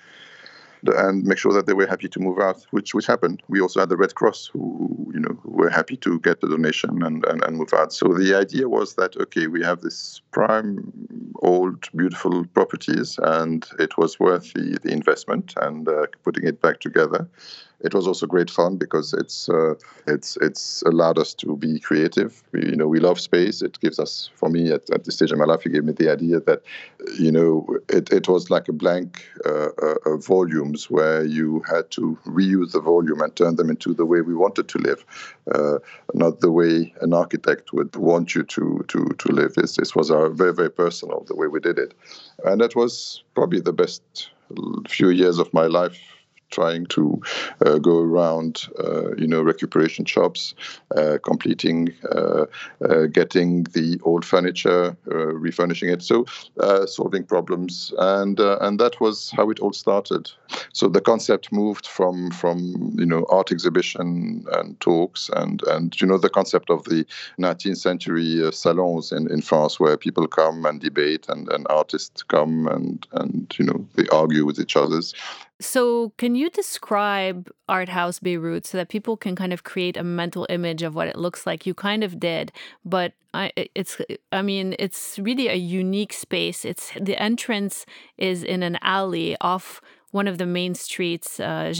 and 0.86 1.24
make 1.24 1.38
sure 1.38 1.54
that 1.54 1.66
they 1.66 1.74
were 1.74 1.88
happy 1.88 2.08
to 2.10 2.20
move 2.20 2.40
out, 2.40 2.66
which 2.72 2.94
which 2.94 3.08
happened. 3.08 3.42
We 3.48 3.62
also 3.62 3.80
had 3.80 3.90
the 3.90 3.98
Red 3.98 4.16
Cross 4.16 4.50
who 4.54 5.12
you 5.14 5.20
know 5.20 5.40
were 5.44 5.70
happy 5.70 5.98
to 5.98 6.20
get 6.20 6.42
the 6.42 6.48
donation 6.48 7.04
and, 7.04 7.26
and, 7.26 7.44
and 7.44 7.58
move 7.58 7.74
out. 7.74 7.94
So 7.94 8.08
the 8.14 8.36
idea 8.36 8.70
was 8.70 8.96
that 8.96 9.16
okay, 9.18 9.48
we 9.48 9.64
have 9.64 9.82
this 9.82 10.22
prime 10.32 10.92
old 11.40 11.90
beautiful 11.96 12.46
properties, 12.54 13.20
and 13.22 13.66
it 13.80 13.98
was 13.98 14.20
worth 14.20 14.54
the, 14.54 14.78
the 14.84 14.92
investment 14.92 15.54
and 15.58 15.88
uh, 15.88 16.08
putting 16.24 16.48
it 16.48 16.62
back 16.62 16.80
together 16.80 17.28
it 17.84 17.94
was 17.94 18.08
also 18.08 18.26
great 18.26 18.50
fun 18.50 18.78
because 18.78 19.14
it's 19.14 19.50
uh, 19.50 19.76
it's 20.08 20.38
it's 20.38 20.82
allowed 20.84 21.20
us 21.20 21.34
to 21.36 21.58
be 21.58 21.80
creative. 21.80 22.42
We, 22.54 22.70
you 22.70 22.76
know, 22.76 22.88
we 22.88 23.00
love 23.00 23.20
space. 23.20 23.62
It 23.62 23.80
gives 23.82 24.00
us, 24.00 24.30
for 24.36 24.50
me, 24.50 24.72
at, 24.72 24.90
at 24.90 25.04
this 25.04 25.16
stage 25.16 25.32
in 25.32 25.38
my 25.38 25.46
life, 25.46 25.66
it 25.66 25.74
gave 25.74 25.84
me 25.84 25.92
the 25.92 26.10
idea 26.10 26.40
that, 26.40 26.62
you 27.20 27.32
know, 27.32 27.68
it, 27.90 28.12
it 28.12 28.28
was 28.30 28.50
like 28.50 28.70
a 28.70 28.74
blank 28.74 29.26
uh, 29.46 29.70
uh, 29.82 30.18
volumes 30.18 30.90
where 30.90 31.26
you 31.26 31.62
had 31.70 31.92
to 31.92 32.18
reuse 32.26 32.72
the 32.72 32.80
volume 32.80 33.22
and 33.22 33.36
turn 33.36 33.58
them 33.58 33.70
into 33.70 33.94
the 33.94 34.06
way 34.06 34.22
we 34.22 34.34
wanted 34.34 34.70
to 34.70 34.78
live, 34.78 35.06
uh, 35.54 35.80
not 36.14 36.40
the 36.40 36.52
way 36.52 36.94
an 37.02 37.14
architect 37.14 37.74
would 37.74 37.96
want 37.96 38.34
you 38.34 38.44
to 38.44 38.86
to 38.88 39.06
to 39.20 39.30
live. 39.30 39.54
This 39.56 39.76
this 39.76 39.94
was 39.94 40.10
our 40.10 40.30
very 40.30 40.54
very 40.54 40.72
personal 40.72 41.26
the 41.28 41.36
way 41.36 41.48
we 41.48 41.60
did 41.60 41.78
it, 41.78 41.94
and 42.46 42.62
that 42.62 42.76
was 42.76 43.24
probably 43.36 43.60
the 43.60 43.74
best 43.74 44.30
few 44.88 45.10
years 45.10 45.40
of 45.40 45.54
my 45.54 45.66
life 45.66 46.13
trying 46.54 46.86
to 46.86 47.22
uh, 47.66 47.80
go 47.80 48.00
around, 48.00 48.68
uh, 48.80 49.16
you 49.16 49.28
know, 49.28 49.42
recuperation 49.42 50.06
shops, 50.06 50.54
uh, 50.96 51.18
completing, 51.24 51.86
getting 53.12 53.64
the 53.64 54.00
old 54.04 54.24
furniture, 54.24 54.96
refurnishing 55.06 55.90
it, 55.90 56.04
so 56.04 56.26
solving 56.86 57.24
problems, 57.24 57.94
and 57.98 58.40
and 58.40 58.80
that 58.80 59.00
was 59.02 59.32
how 59.32 59.50
it 59.50 59.60
all 59.60 59.74
started. 59.74 60.30
So 60.74 60.88
the 60.88 61.02
concept 61.02 61.52
moved 61.52 61.88
from 61.88 62.32
from 62.32 62.94
you 62.98 63.06
know 63.06 63.26
art 63.30 63.52
exhibition 63.52 64.46
and 64.54 64.80
talks 64.80 65.30
and 65.36 65.62
and 65.68 66.00
you 66.00 66.08
know 66.08 66.18
the 66.18 66.30
concept 66.30 66.70
of 66.70 66.84
the 66.86 67.06
19th 67.40 67.78
century 67.78 68.52
salons 68.52 69.12
in, 69.12 69.32
in 69.32 69.42
France 69.42 69.80
where 69.80 69.98
people 69.98 70.28
come 70.28 70.66
and 70.66 70.80
debate 70.80 71.26
and, 71.30 71.50
and 71.50 71.66
artists 71.70 72.22
come 72.24 72.68
and 72.68 73.08
and 73.14 73.56
you 73.58 73.66
know 73.66 73.86
they 73.96 74.08
argue 74.10 74.46
with 74.46 74.60
each 74.60 74.76
others 74.76 75.14
so, 75.62 76.12
can 76.18 76.36
you 76.36 76.50
describe 76.50 77.50
Art 77.70 77.90
House 77.90 78.20
Beirut 78.20 78.66
so 78.66 78.78
that 78.78 78.90
people 78.90 79.16
can 79.16 79.36
kind 79.36 79.54
of 79.54 79.64
create 79.64 79.96
a 79.96 80.04
mental 80.04 80.46
image 80.50 80.84
of 80.84 80.96
what 80.96 81.08
it 81.08 81.16
looks 81.16 81.46
like? 81.46 81.66
You 81.66 81.74
kind 81.74 82.04
of 82.04 82.20
did, 82.20 82.52
but 82.84 83.14
I, 83.34 83.52
it's 83.74 83.98
I 84.32 84.42
mean, 84.42 84.76
it's 84.80 85.20
really 85.20 85.48
a 85.48 85.56
unique 85.56 86.14
space. 86.14 86.66
It's 86.66 86.92
the 87.00 87.22
entrance 87.22 87.86
is 88.18 88.44
in 88.44 88.64
an 88.64 88.78
alley 88.82 89.38
off 89.42 89.80
one 90.12 90.28
of 90.28 90.38
the 90.38 90.46
main 90.46 90.76
streets, 90.76 91.40
uh, 91.40 91.74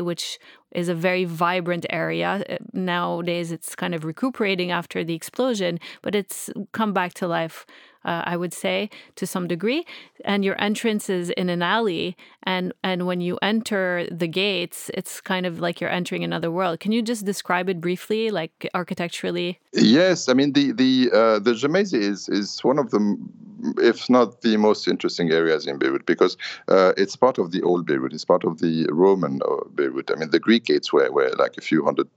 which 0.00 0.38
is 0.70 0.88
a 0.88 0.94
very 0.94 1.24
vibrant 1.24 1.86
area. 1.90 2.44
Uh, 2.48 2.56
nowadays, 2.72 3.50
it's 3.50 3.74
kind 3.74 3.94
of 3.94 4.04
recuperating 4.04 4.70
after 4.70 5.02
the 5.02 5.14
explosion, 5.14 5.80
but 6.02 6.14
it's 6.14 6.50
come 6.72 6.92
back 6.92 7.14
to 7.14 7.26
life 7.26 7.66
uh, 8.04 8.22
I 8.24 8.36
would 8.36 8.52
say, 8.52 8.90
to 9.16 9.26
some 9.26 9.46
degree. 9.48 9.84
And 10.24 10.44
your 10.44 10.60
entrance 10.60 11.08
is 11.08 11.30
in 11.30 11.48
an 11.48 11.62
alley, 11.62 12.16
and 12.42 12.72
and 12.82 13.06
when 13.06 13.20
you 13.20 13.38
enter 13.42 14.06
the 14.10 14.28
gates, 14.28 14.90
it's 14.94 15.20
kind 15.20 15.46
of 15.46 15.60
like 15.60 15.80
you're 15.80 15.90
entering 15.90 16.24
another 16.24 16.50
world. 16.50 16.80
Can 16.80 16.92
you 16.92 17.02
just 17.02 17.24
describe 17.24 17.68
it 17.68 17.80
briefly, 17.80 18.30
like 18.30 18.68
architecturally? 18.74 19.58
Yes, 19.72 20.28
I 20.28 20.34
mean 20.34 20.52
the 20.52 20.72
the 20.72 21.10
uh, 21.12 21.38
the 21.38 21.52
Gemmayzeh 21.52 22.00
is 22.00 22.28
is 22.28 22.62
one 22.62 22.78
of 22.78 22.90
the 22.90 23.00
if 23.78 24.10
not 24.10 24.42
the 24.42 24.56
most 24.56 24.86
interesting 24.86 25.30
areas 25.30 25.66
in 25.66 25.78
Beirut, 25.78 26.06
because 26.06 26.36
uh, 26.68 26.92
it's 26.96 27.16
part 27.16 27.38
of 27.38 27.50
the 27.50 27.62
old 27.62 27.86
Beirut. 27.86 28.12
It's 28.12 28.24
part 28.24 28.44
of 28.44 28.60
the 28.60 28.86
Roman 28.90 29.40
uh, 29.42 29.64
Beirut. 29.74 30.10
I 30.10 30.16
mean, 30.16 30.30
the 30.30 30.40
Greek 30.40 30.64
gates 30.64 30.92
were, 30.92 31.10
were 31.10 31.32
like 31.38 31.56
a 31.56 31.60
few 31.60 31.84
hundred 31.84 32.08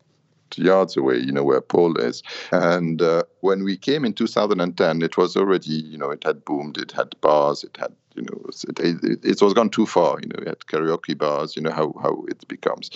yards 0.55 0.97
away, 0.97 1.17
you 1.17 1.31
know, 1.31 1.43
where 1.43 1.61
Paul 1.61 1.97
is. 1.97 2.23
And 2.51 3.01
uh, 3.01 3.23
when 3.41 3.63
we 3.63 3.77
came 3.77 4.05
in 4.05 4.13
2010, 4.13 5.01
it 5.01 5.17
was 5.17 5.35
already, 5.35 5.71
you 5.71 5.97
know, 5.97 6.11
it 6.11 6.23
had 6.23 6.45
boomed, 6.45 6.77
it 6.77 6.91
had 6.91 7.15
bars, 7.21 7.63
it 7.63 7.75
had 7.77 7.93
you 8.17 8.23
know, 8.23 8.41
it, 8.67 9.03
it, 9.03 9.19
it, 9.23 9.41
was 9.41 9.53
gone 9.53 9.69
too 9.69 9.85
far. 9.85 10.17
You 10.19 10.29
know, 10.29 10.37
we 10.39 10.47
had 10.47 10.59
karaoke 10.61 11.15
bars. 11.15 11.55
You 11.55 11.61
know 11.61 11.71
how 11.71 11.93
how 12.01 12.25
it 12.27 12.47
becomes. 12.47 12.89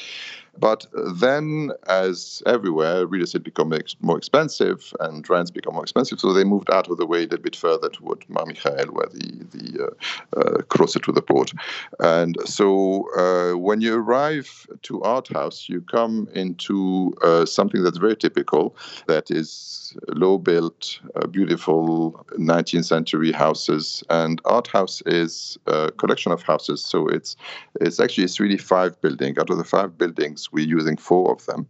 But 0.58 0.86
then, 0.94 1.72
as 1.88 2.44
everywhere, 2.46 3.08
real 3.08 3.24
estate 3.24 3.44
become 3.44 3.74
ex- 3.74 3.96
more 4.02 4.18
expensive 4.18 4.94
and 5.00 5.28
rents 5.30 5.50
become 5.50 5.74
more 5.74 5.84
expensive, 5.84 6.20
so 6.20 6.34
they 6.34 6.44
moved 6.44 6.70
out 6.70 6.90
of 6.90 6.98
the 6.98 7.06
way 7.06 7.20
a 7.20 7.22
little 7.22 7.40
bit 7.40 7.56
further 7.56 7.90
toward 7.90 8.30
Mar 8.30 8.46
Mikhael, 8.46 8.88
where 8.92 9.08
the 9.08 9.46
the 9.52 9.96
uh, 10.36 10.40
uh, 10.40 10.62
closer 10.64 11.00
to 11.00 11.12
the 11.12 11.22
port. 11.22 11.54
And 12.00 12.38
so, 12.46 13.06
uh, 13.18 13.58
when 13.58 13.82
you 13.82 13.96
arrive 13.96 14.68
to 14.84 15.02
Art 15.04 15.30
House, 15.30 15.70
you 15.70 15.82
come 15.82 16.28
into 16.34 17.14
uh, 17.24 17.46
something 17.46 17.84
that's 17.84 17.98
very 17.98 18.16
typical. 18.16 18.76
That 19.08 19.32
is 19.32 19.82
low 20.10 20.38
built, 20.38 21.00
uh, 21.16 21.28
beautiful 21.28 22.26
19th 22.38 22.86
century 22.86 23.32
houses, 23.32 24.04
and 24.10 24.42
Art 24.46 24.68
House 24.68 25.02
is 25.06 25.58
a 25.68 25.92
collection 25.92 26.32
of 26.32 26.42
houses. 26.42 26.84
So 26.84 27.08
it's 27.08 27.36
it's 27.80 28.00
actually 28.00 28.26
it's 28.26 28.40
really 28.40 28.58
five 28.58 29.00
buildings. 29.02 29.38
Out 29.38 29.50
of 29.50 29.58
the 29.58 29.64
five 29.64 29.98
buildings, 29.98 30.41
we're 30.52 30.66
using 30.66 30.98
four 30.98 31.32
of 31.32 31.46
them. 31.46 31.68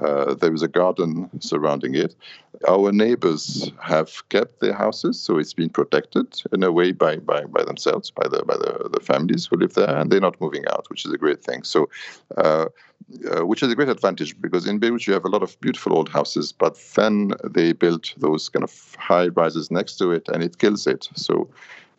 Uh, 0.00 0.34
there 0.34 0.54
is 0.54 0.62
a 0.62 0.68
garden 0.68 1.28
surrounding 1.40 1.94
it. 1.94 2.14
Our 2.68 2.92
neighbors 2.92 3.70
have 3.82 4.28
kept 4.28 4.60
their 4.60 4.74
houses, 4.74 5.20
so 5.20 5.38
it's 5.38 5.54
been 5.54 5.70
protected 5.70 6.40
in 6.52 6.62
a 6.62 6.72
way 6.72 6.92
by 6.92 7.16
by, 7.16 7.44
by 7.44 7.64
themselves, 7.64 8.10
by 8.10 8.28
the 8.28 8.44
by 8.44 8.56
the, 8.56 8.90
the 8.92 9.00
families 9.00 9.46
who 9.46 9.56
live 9.56 9.74
there, 9.74 9.96
and 9.96 10.10
they're 10.10 10.20
not 10.20 10.40
moving 10.40 10.64
out, 10.68 10.86
which 10.90 11.04
is 11.04 11.12
a 11.12 11.18
great 11.18 11.42
thing. 11.42 11.62
So. 11.62 11.88
Uh, 12.36 12.66
uh, 13.32 13.44
which 13.44 13.62
is 13.62 13.72
a 13.72 13.74
great 13.74 13.88
advantage 13.88 14.40
because 14.40 14.66
in 14.66 14.78
Beirut 14.78 15.06
you 15.06 15.12
have 15.12 15.24
a 15.24 15.28
lot 15.28 15.42
of 15.42 15.58
beautiful 15.60 15.94
old 15.94 16.08
houses, 16.08 16.52
but 16.52 16.78
then 16.94 17.32
they 17.44 17.72
built 17.72 18.14
those 18.18 18.48
kind 18.48 18.62
of 18.62 18.96
high 18.98 19.28
rises 19.28 19.70
next 19.70 19.96
to 19.96 20.12
it, 20.12 20.28
and 20.28 20.44
it 20.44 20.58
kills 20.58 20.86
it. 20.86 21.08
So 21.14 21.48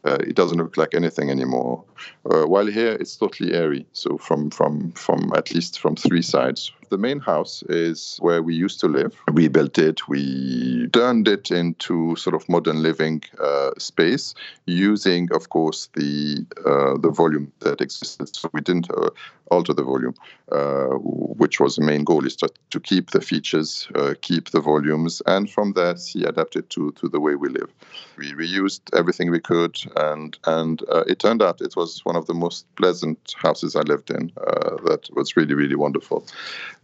uh, 0.04 0.18
it 0.22 0.36
doesn't 0.36 0.58
look 0.58 0.78
like 0.78 0.94
anything 0.94 1.30
anymore. 1.30 1.84
Uh, 2.30 2.44
while 2.44 2.66
here 2.66 2.94
it's 2.94 3.16
totally 3.16 3.54
airy, 3.54 3.86
so 3.94 4.18
from 4.18 4.50
from 4.50 4.92
from 4.94 5.32
at 5.36 5.54
least 5.54 5.80
from 5.80 5.96
three 5.96 6.22
sides. 6.22 6.72
The 6.92 6.98
main 6.98 7.22
house 7.22 7.64
is 7.70 8.18
where 8.20 8.44
we 8.44 8.54
used 8.54 8.82
to 8.82 8.88
live. 8.90 9.16
We 9.32 9.48
built 9.48 9.78
it. 9.78 10.10
We 10.10 10.90
turned 10.92 11.26
it 11.30 11.50
into 11.50 12.18
sort 12.18 12.36
of 12.36 12.50
modern 12.50 12.84
living 12.84 13.24
uh, 13.40 13.72
space, 13.78 14.36
using, 14.66 15.30
of 15.32 15.48
course, 15.50 15.88
the 15.96 16.46
uh, 16.66 16.98
the 16.98 17.10
volume 17.10 17.50
that 17.60 17.80
existed. 17.80 18.36
So 18.36 18.50
we 18.52 18.60
didn't 18.60 18.92
uh, 18.92 19.10
alter 19.52 19.74
the 19.74 19.84
volume, 19.84 20.16
uh, 20.52 20.98
which 21.42 21.62
was 21.62 21.78
the 21.78 21.86
main 21.86 22.04
goal, 22.04 22.26
is 22.26 22.36
to, 22.38 22.50
to 22.72 22.80
keep 22.82 23.12
the 23.12 23.22
features, 23.22 23.88
keep 24.22 24.50
the 24.50 24.60
volumes, 24.60 25.22
and 25.26 25.50
from 25.50 25.72
there 25.74 25.96
see 25.96 26.26
adapted 26.26 26.70
to 26.72 26.92
to 27.00 27.08
the 27.08 27.22
way 27.22 27.36
we 27.36 27.48
live. 27.48 27.72
We 28.18 28.34
reused 28.34 28.82
everything 28.94 29.32
we 29.32 29.40
could 29.40 29.78
and 29.96 30.38
and 30.46 30.82
uh, 30.90 31.04
it 31.08 31.20
turned 31.20 31.42
out 31.42 31.62
it 31.62 31.76
was 31.76 32.04
one 32.04 32.18
of 32.18 32.26
the 32.28 32.34
most 32.34 32.66
pleasant 32.76 33.34
houses 33.38 33.76
I 33.76 33.82
lived 33.82 34.12
in. 34.12 34.32
Uh, 34.36 34.76
that 34.88 35.10
was 35.14 35.38
really 35.38 35.54
really 35.54 35.76
wonderful. 35.76 36.26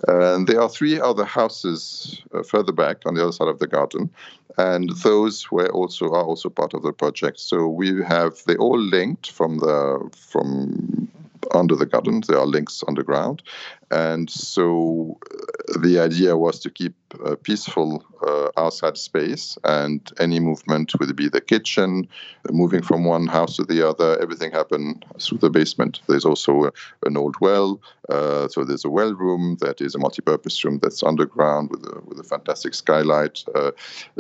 And 0.07 0.47
there 0.47 0.62
are 0.62 0.69
three 0.69 0.99
other 0.99 1.25
houses 1.25 2.21
uh, 2.33 2.43
further 2.43 2.71
back 2.71 2.97
on 3.05 3.15
the 3.15 3.23
other 3.23 3.31
side 3.31 3.47
of 3.47 3.60
the 3.60 3.67
garden, 3.67 4.12
and 4.57 4.89
those 5.03 5.51
were 5.51 5.69
also 5.69 6.05
are 6.07 6.23
also 6.23 6.49
part 6.49 6.73
of 6.73 6.83
the 6.83 6.93
project. 6.93 7.39
So 7.39 7.67
we 7.67 8.03
have 8.03 8.43
they 8.45 8.55
all 8.57 8.79
linked 8.79 9.31
from 9.31 9.57
the 9.57 10.10
from 10.15 10.96
under 11.57 11.75
the 11.75 11.85
garden. 11.85 12.21
There 12.27 12.39
are 12.39 12.45
links 12.45 12.83
underground, 12.87 13.43
and 13.91 14.29
so 14.29 15.17
uh, 15.31 15.79
the 15.79 15.99
idea 15.99 16.37
was 16.37 16.59
to 16.59 16.69
keep 16.69 16.93
a 17.25 17.35
peaceful 17.35 18.03
uh, 18.25 18.49
outside 18.57 18.97
space, 18.97 19.57
and 19.63 20.11
any 20.19 20.39
movement, 20.39 20.93
would 20.99 21.15
be 21.15 21.29
the 21.29 21.41
kitchen, 21.41 22.07
moving 22.51 22.81
from 22.81 23.05
one 23.05 23.27
house 23.27 23.55
to 23.55 23.63
the 23.63 23.87
other, 23.87 24.19
everything 24.21 24.51
happened 24.51 25.05
through 25.19 25.37
the 25.37 25.49
basement. 25.49 26.01
There's 26.07 26.25
also 26.25 26.71
an 27.05 27.17
old 27.17 27.35
well, 27.41 27.79
uh, 28.09 28.47
so 28.49 28.63
there's 28.63 28.85
a 28.85 28.89
well 28.89 29.13
room 29.13 29.57
that 29.61 29.81
is 29.81 29.95
a 29.95 29.99
multi-purpose 29.99 30.63
room 30.65 30.79
that's 30.81 31.03
underground 31.03 31.69
with 31.71 31.83
a, 31.85 32.01
with 32.05 32.19
a 32.19 32.23
fantastic 32.23 32.73
skylight. 32.73 33.43
Uh, 33.55 33.71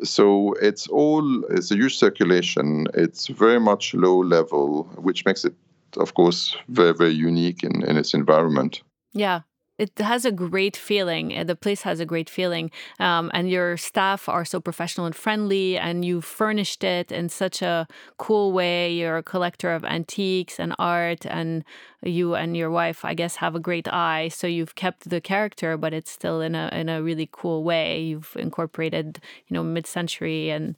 so 0.03 0.53
it's 0.61 0.87
all 0.87 1.43
it's 1.49 1.71
a 1.71 1.75
huge 1.75 1.97
circulation. 1.97 2.87
It's 2.93 3.27
very 3.27 3.59
much 3.59 3.93
low 3.93 4.19
level, 4.19 4.83
which 4.95 5.25
makes 5.25 5.43
it, 5.45 5.53
of 5.97 6.13
course, 6.13 6.55
very 6.67 6.93
very 6.93 7.13
unique 7.13 7.63
in 7.63 7.83
in 7.83 7.97
its 7.97 8.13
environment. 8.13 8.81
Yeah, 9.13 9.41
it 9.77 9.91
has 9.99 10.25
a 10.25 10.31
great 10.31 10.75
feeling. 10.75 11.45
The 11.45 11.55
place 11.55 11.83
has 11.83 11.99
a 11.99 12.05
great 12.05 12.29
feeling, 12.29 12.71
um, 12.99 13.29
and 13.33 13.49
your 13.49 13.77
staff 13.77 14.27
are 14.27 14.43
so 14.43 14.59
professional 14.59 15.05
and 15.05 15.15
friendly, 15.15 15.77
and 15.77 16.03
you 16.03 16.19
furnished 16.21 16.83
it 16.83 17.11
in 17.11 17.29
such 17.29 17.61
a 17.61 17.87
cool 18.17 18.51
way. 18.51 18.91
You're 18.91 19.17
a 19.17 19.23
collector 19.23 19.73
of 19.73 19.85
antiques 19.85 20.59
and 20.59 20.73
art, 20.79 21.27
and 21.27 21.63
you 22.01 22.33
and 22.33 22.57
your 22.57 22.71
wife, 22.71 23.05
I 23.05 23.13
guess, 23.13 23.35
have 23.35 23.55
a 23.55 23.59
great 23.59 23.87
eye. 23.87 24.29
So 24.29 24.47
you've 24.47 24.73
kept 24.73 25.09
the 25.09 25.21
character, 25.21 25.77
but 25.77 25.93
it's 25.93 26.11
still 26.11 26.41
in 26.41 26.55
a 26.55 26.69
in 26.73 26.89
a 26.89 27.03
really 27.03 27.29
cool 27.31 27.63
way. 27.63 28.01
You've 28.01 28.35
incorporated, 28.35 29.19
you 29.47 29.53
know, 29.53 29.63
mid 29.63 29.85
century 29.85 30.49
and 30.49 30.75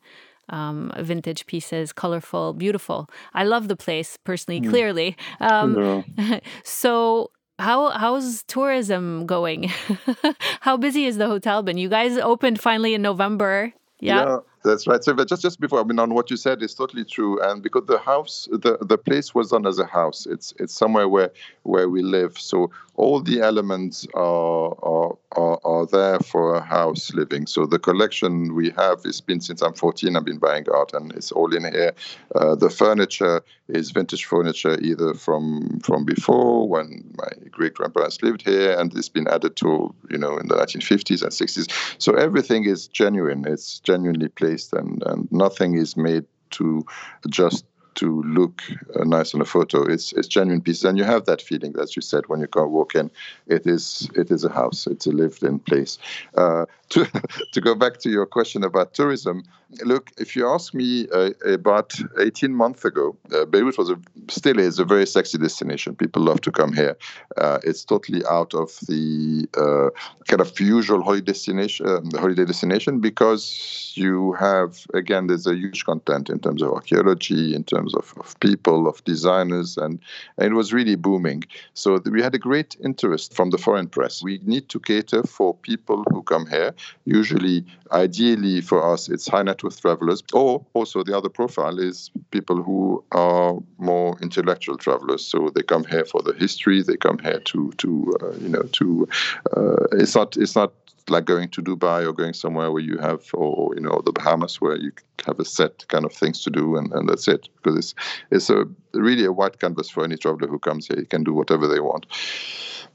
um, 0.50 0.92
vintage 0.98 1.46
pieces, 1.46 1.94
colorful, 1.94 2.54
beautiful. 2.54 3.10
I 3.34 3.44
love 3.44 3.68
the 3.68 3.76
place 3.76 4.18
personally, 4.24 4.62
mm. 4.62 4.70
clearly. 4.70 5.18
Um, 5.40 6.04
so 6.64 7.32
how 7.60 7.90
how's 7.90 8.44
tourism 8.44 9.26
going? 9.26 9.72
how 10.62 10.78
busy 10.78 11.06
is 11.06 11.18
the 11.18 11.28
hotel 11.28 11.62
been? 11.64 11.78
You 11.78 11.90
guys 11.90 12.18
opened 12.18 12.60
finally 12.62 12.94
in 12.94 13.02
November. 13.02 13.74
Yeah. 14.00 14.24
yeah. 14.26 14.40
That's 14.64 14.88
right. 14.88 15.02
So, 15.04 15.14
but 15.14 15.30
just 15.30 15.42
just 15.42 15.60
before, 15.60 15.80
I 15.80 15.84
mean, 15.84 16.00
on 16.00 16.14
what 16.14 16.30
you 16.30 16.38
said 16.38 16.62
is 16.62 16.74
totally 16.74 17.06
true, 17.06 17.42
and 17.42 17.64
because 17.64 17.86
the 17.88 17.98
house, 18.00 18.48
the 18.52 18.78
the 18.82 18.98
place 18.98 19.34
was 19.34 19.52
done 19.52 19.66
as 19.66 19.80
a 19.80 19.86
house. 19.86 20.26
It's 20.26 20.54
it's 20.60 20.74
somewhere 20.74 21.08
where 21.08 21.32
where 21.64 21.88
we 21.90 22.02
live. 22.02 22.38
So 22.38 22.72
all 22.96 23.22
the 23.22 23.40
elements 23.40 24.06
are 24.14 24.76
are 24.84 25.18
are, 25.32 25.60
are 25.64 25.86
there 25.86 26.20
for 26.20 26.56
a 26.56 26.62
house 26.62 27.14
living. 27.14 27.48
So 27.48 27.66
the 27.66 27.80
collection 27.80 28.54
we 28.54 28.72
have 28.72 29.04
has 29.04 29.22
been 29.22 29.40
since 29.40 29.62
I'm 29.62 29.74
14. 29.74 30.18
I've 30.18 30.26
been 30.26 30.40
buying 30.40 30.66
art, 30.70 30.94
and 30.94 31.14
it's 31.14 31.32
all 31.32 31.56
in 31.56 31.64
here. 31.72 31.94
Uh, 32.36 32.56
the 32.56 32.70
furniture 32.70 33.42
is 33.70 33.92
vintage 33.92 34.26
furniture, 34.26 34.78
either 34.82 35.14
from 35.14 35.80
from 35.80 36.04
before 36.04 36.68
when 36.68 37.10
my 37.18 37.30
great 37.50 37.76
grandparents 37.76 38.22
lived 38.22 38.42
here, 38.42 38.78
and 38.78 38.94
it's 38.98 39.10
been 39.10 39.28
added 39.30 39.56
to 39.58 39.96
you 40.10 40.18
know 40.18 40.38
in 40.38 40.50
the 40.50 40.56
1950s 40.56 41.22
and 41.22 41.32
60s. 41.32 41.96
So 41.98 42.14
everything 42.16 42.66
is 42.66 42.88
genuine. 42.88 43.46
It's 43.48 43.80
genuinely 43.80 44.28
placed 44.28 44.49
and, 44.74 45.04
and 45.06 45.32
nothing 45.32 45.76
is 45.76 45.96
made 45.96 46.26
to 46.52 46.84
just 47.30 47.66
to 48.00 48.22
look 48.24 48.62
uh, 48.96 49.04
nice 49.04 49.36
on 49.36 49.42
a 49.42 49.46
photo. 49.46 49.84
It's 49.84 50.14
it's 50.14 50.28
genuine 50.28 50.62
pieces, 50.62 50.86
and 50.86 50.98
you 50.98 51.04
have 51.04 51.26
that 51.26 51.42
feeling, 51.42 51.76
as 51.82 51.96
you 51.96 52.02
said, 52.02 52.24
when 52.28 52.40
you 52.40 52.48
go 52.48 52.66
walk 52.66 52.96
in. 52.96 53.12
It 53.48 53.68
is 53.68 54.10
it 54.16 54.32
is 54.32 54.44
a 54.44 54.50
house. 54.50 54.88
It's 54.88 55.06
a 55.06 55.12
lived-in 55.12 55.60
place. 55.60 55.98
Uh, 56.36 56.66
to 56.90 57.06
to 57.54 57.62
go 57.62 57.76
back 57.76 58.00
to 58.00 58.10
your 58.10 58.26
question 58.26 58.64
about 58.64 58.94
tourism, 58.94 59.44
look, 59.84 60.12
if 60.18 60.36
you 60.36 60.48
ask 60.48 60.74
me 60.74 61.08
uh, 61.14 61.32
about 61.46 61.94
18 62.20 62.54
months 62.54 62.84
ago, 62.84 63.16
uh, 63.34 63.46
Beirut 63.46 63.78
was 63.78 63.90
a, 63.90 64.00
still 64.30 64.58
is 64.60 64.80
a 64.80 64.86
very 64.86 65.06
sexy 65.06 65.38
destination. 65.38 65.96
People 65.96 66.24
love 66.24 66.42
to 66.42 66.52
come 66.52 66.74
here. 66.74 66.98
Uh, 67.38 67.60
it's 67.64 67.86
totally 67.86 68.24
out 68.30 68.54
of 68.54 68.72
the 68.88 69.48
uh, 69.58 69.90
kind 70.28 70.42
of 70.42 70.60
usual 70.60 71.04
holiday 71.04 71.26
destination, 71.26 71.88
um, 71.88 72.10
holiday 72.12 72.46
destination 72.46 73.00
because 73.00 73.94
you 73.96 74.34
have 74.34 74.86
again 74.94 75.28
there's 75.28 75.48
a 75.48 75.56
huge 75.56 75.86
content 75.86 76.30
in 76.30 76.40
terms 76.40 76.62
of 76.62 76.72
archaeology, 76.72 77.54
in 77.54 77.64
terms 77.64 77.89
of, 77.96 78.14
of 78.18 78.40
people, 78.40 78.88
of 78.88 79.04
designers, 79.06 79.78
and, 79.78 80.00
and 80.38 80.48
it 80.52 80.54
was 80.54 80.74
really 80.74 80.96
booming. 80.96 81.44
So 81.74 82.00
we 82.12 82.22
had 82.22 82.36
a 82.36 82.40
great 82.40 82.76
interest 82.84 83.34
from 83.34 83.50
the 83.50 83.58
foreign 83.58 83.88
press. 83.88 84.24
We 84.24 84.40
need 84.44 84.70
to 84.70 84.80
cater 84.80 85.24
for 85.24 85.54
people 85.54 86.04
who 86.12 86.24
come 86.24 86.48
here. 86.48 86.74
Usually, 87.06 87.66
ideally 87.92 88.62
for 88.62 88.94
us, 88.94 89.10
it's 89.10 89.28
high 89.28 89.44
net 89.44 89.64
worth 89.64 89.82
travelers, 89.82 90.24
or 90.34 90.66
also 90.74 91.04
the 91.04 91.18
other 91.18 91.30
profile 91.30 91.80
is 91.80 92.12
people 92.32 92.62
who 92.62 93.04
are 93.12 93.58
more 93.78 94.18
intellectual 94.22 94.78
travelers. 94.78 95.26
So 95.26 95.50
they 95.54 95.64
come 95.64 95.86
here 95.86 96.06
for 96.06 96.22
the 96.22 96.34
history. 96.34 96.82
They 96.82 96.98
come 96.98 97.20
here 97.20 97.40
to 97.40 97.72
to 97.78 98.18
uh, 98.22 98.32
you 98.42 98.50
know 98.50 98.64
to 98.64 99.08
uh, 99.56 99.86
it's 99.94 100.16
not 100.16 100.38
it's 100.38 100.56
not 100.56 100.74
like 101.10 101.26
going 101.26 101.50
to 101.50 101.62
Dubai 101.62 102.06
or 102.06 102.14
going 102.14 102.34
somewhere 102.34 102.72
where 102.72 102.82
you 102.82 102.98
have, 102.98 103.30
or 103.34 103.74
you 103.76 103.82
know, 103.82 104.02
the 104.06 104.12
Bahamas 104.12 104.62
where 104.62 104.78
you 104.78 104.92
have 105.26 105.40
a 105.40 105.46
set 105.46 105.88
kind 105.88 106.06
of 106.06 106.14
things 106.14 106.44
to 106.44 106.50
do 106.50 106.78
and, 106.78 106.92
and 106.94 107.08
that's 107.10 107.28
it. 107.28 107.50
Because 107.58 107.78
it's 107.78 107.96
it's 108.32 108.50
a 108.50 108.66
really 108.94 109.26
a 109.26 109.32
white 109.32 109.60
canvas 109.60 109.90
for 109.90 110.04
any 110.04 110.18
traveler 110.18 110.48
who 110.48 110.60
comes 110.60 110.88
here. 110.88 111.00
You 111.00 111.06
can 111.06 111.24
do 111.24 111.34
whatever 111.34 111.68
they 111.68 111.80
want. 111.80 112.06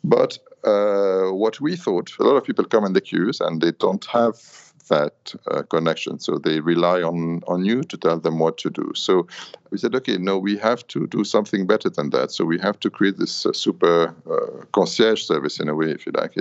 But 0.03 0.39
uh, 0.65 1.31
what 1.33 1.61
we 1.61 1.77
thought, 1.77 2.13
a 2.19 2.25
lot 2.25 2.37
of 2.37 2.45
people 2.45 2.65
come 2.65 2.85
in 2.85 2.93
the 2.93 3.01
queues 3.01 3.41
and 3.41 3.61
they 3.61 3.73
don't 3.73 4.05
have 4.07 4.74
that 4.89 5.35
uh, 5.51 5.63
connection. 5.63 6.19
So 6.19 6.39
they 6.39 6.61
rely 6.61 7.03
on 7.03 7.43
on 7.47 7.65
you 7.65 7.83
to 7.85 7.97
tell 7.97 8.19
them 8.19 8.39
what 8.39 8.59
to 8.59 8.71
do. 8.71 8.93
So 8.95 9.27
we 9.71 9.79
said, 9.79 9.95
okay, 9.95 10.19
no, 10.19 10.39
we 10.39 10.57
have 10.59 10.87
to 10.89 11.07
do 11.07 11.25
something 11.25 11.67
better 11.67 11.91
than 11.91 12.11
that. 12.11 12.31
So 12.31 12.45
we 12.45 12.59
have 12.61 12.79
to 12.81 12.91
create 12.91 13.19
this 13.19 13.47
uh, 13.47 13.53
super 13.53 14.15
uh, 14.31 14.65
concierge 14.73 15.23
service 15.23 15.61
in 15.61 15.69
a 15.69 15.75
way, 15.75 15.91
if 15.91 16.07
you 16.07 16.13
like. 16.13 16.35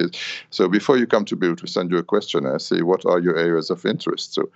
So 0.49 0.67
before 0.67 0.97
you 0.97 1.07
come 1.07 1.25
to 1.25 1.35
Beirut, 1.35 1.61
we 1.61 1.67
send 1.67 1.91
you 1.91 1.97
a 1.97 2.03
questionnaire, 2.03 2.59
say 2.59 2.81
what 2.81 3.05
are 3.05 3.19
your 3.19 3.37
areas 3.37 3.69
of 3.69 3.85
interest. 3.85 4.33
So 4.33 4.49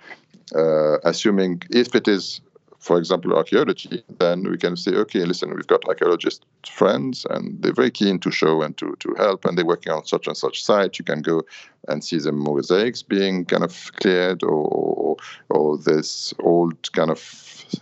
uh, 0.56 1.00
assuming 1.04 1.62
if 1.72 1.96
it 1.96 2.08
is 2.08 2.42
for 2.80 2.98
example, 2.98 3.36
archaeology, 3.36 4.04
then 4.20 4.44
we 4.44 4.58
can 4.58 4.76
say, 4.76 4.92
okay, 4.92 5.26
listen, 5.26 5.54
we've 5.54 5.68
got 5.68 5.88
archaeologist 5.88 6.46
friends 6.70 7.26
and 7.30 7.62
they're 7.62 7.74
very 7.74 7.92
keen 7.92 8.20
to 8.20 8.32
show 8.32 8.62
and 8.62 8.78
to, 8.78 8.96
to 9.00 9.14
help, 9.16 9.46
and 9.46 9.58
they're 9.58 9.66
working 9.66 9.92
on 9.92 10.06
such 10.06 10.28
and 10.28 10.38
such 10.38 10.64
site. 10.64 11.00
You 11.00 11.06
can 11.06 11.22
go 11.22 11.44
and 11.88 12.04
see 12.04 12.20
the 12.20 12.32
mosaics 12.32 13.02
being 13.02 13.46
kind 13.46 13.64
of 13.64 13.92
cleared, 14.00 14.44
or, 14.44 15.18
or 15.50 15.78
this 15.78 16.34
old 16.40 16.92
kind 16.92 17.10
of 17.10 17.20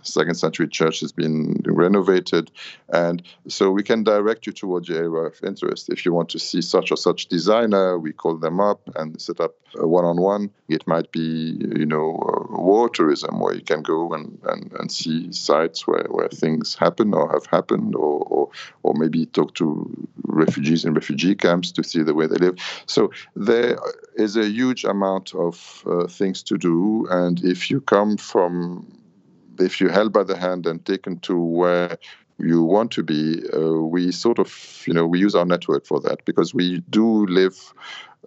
second 0.02 0.34
century 0.34 0.68
church 0.68 1.00
has 1.00 1.12
been 1.12 1.62
renovated. 1.66 2.50
And 2.88 3.22
so 3.48 3.70
we 3.70 3.82
can 3.82 4.04
direct 4.04 4.46
you 4.46 4.52
towards 4.52 4.88
your 4.88 4.98
area 4.98 5.28
of 5.28 5.40
interest. 5.44 5.88
If 5.88 6.04
you 6.04 6.12
want 6.12 6.28
to 6.30 6.38
see 6.38 6.62
such 6.62 6.90
or 6.90 6.96
such 6.96 7.26
designer, 7.26 7.98
we 7.98 8.12
call 8.12 8.36
them 8.36 8.60
up 8.60 8.80
and 8.96 9.20
set 9.20 9.40
up 9.40 9.54
a 9.78 9.86
one 9.86 10.04
on 10.04 10.20
one. 10.20 10.50
It 10.68 10.86
might 10.86 11.12
be, 11.12 11.56
you 11.76 11.86
know, 11.86 12.46
war 12.50 12.88
tourism 12.88 13.40
where 13.40 13.54
you 13.54 13.62
can 13.62 13.82
go 13.82 14.12
and, 14.12 14.38
and, 14.44 14.72
and 14.72 14.90
see 14.90 15.32
sites 15.32 15.86
where, 15.86 16.06
where 16.10 16.28
things 16.28 16.74
happen 16.74 17.14
or 17.14 17.30
have 17.32 17.46
happened, 17.46 17.94
or, 17.94 18.20
or, 18.26 18.50
or 18.82 18.94
maybe 18.94 19.26
talk 19.26 19.54
to 19.54 20.08
refugees 20.24 20.84
in 20.84 20.94
refugee 20.94 21.34
camps 21.34 21.72
to 21.72 21.82
see 21.82 22.02
the 22.02 22.14
way 22.14 22.26
they 22.26 22.36
live. 22.36 22.56
So 22.86 23.10
there 23.34 23.78
is 24.16 24.36
a 24.36 24.48
huge 24.48 24.84
amount 24.84 25.34
of 25.34 25.82
uh, 25.86 26.06
things 26.06 26.42
to 26.44 26.58
do. 26.58 27.06
And 27.10 27.42
if 27.44 27.70
you 27.70 27.80
come 27.80 28.16
from 28.16 28.86
if 29.58 29.80
you're 29.80 29.92
held 29.92 30.12
by 30.12 30.24
the 30.24 30.36
hand 30.36 30.66
and 30.66 30.84
taken 30.84 31.18
to 31.20 31.38
where 31.38 31.98
you 32.38 32.62
want 32.62 32.90
to 32.92 33.02
be, 33.02 33.42
uh, 33.54 33.80
we 33.80 34.12
sort 34.12 34.38
of, 34.38 34.82
you 34.86 34.92
know, 34.92 35.06
we 35.06 35.18
use 35.18 35.34
our 35.34 35.46
network 35.46 35.86
for 35.86 36.00
that 36.00 36.24
because 36.24 36.54
we 36.54 36.80
do 36.90 37.26
live. 37.26 37.72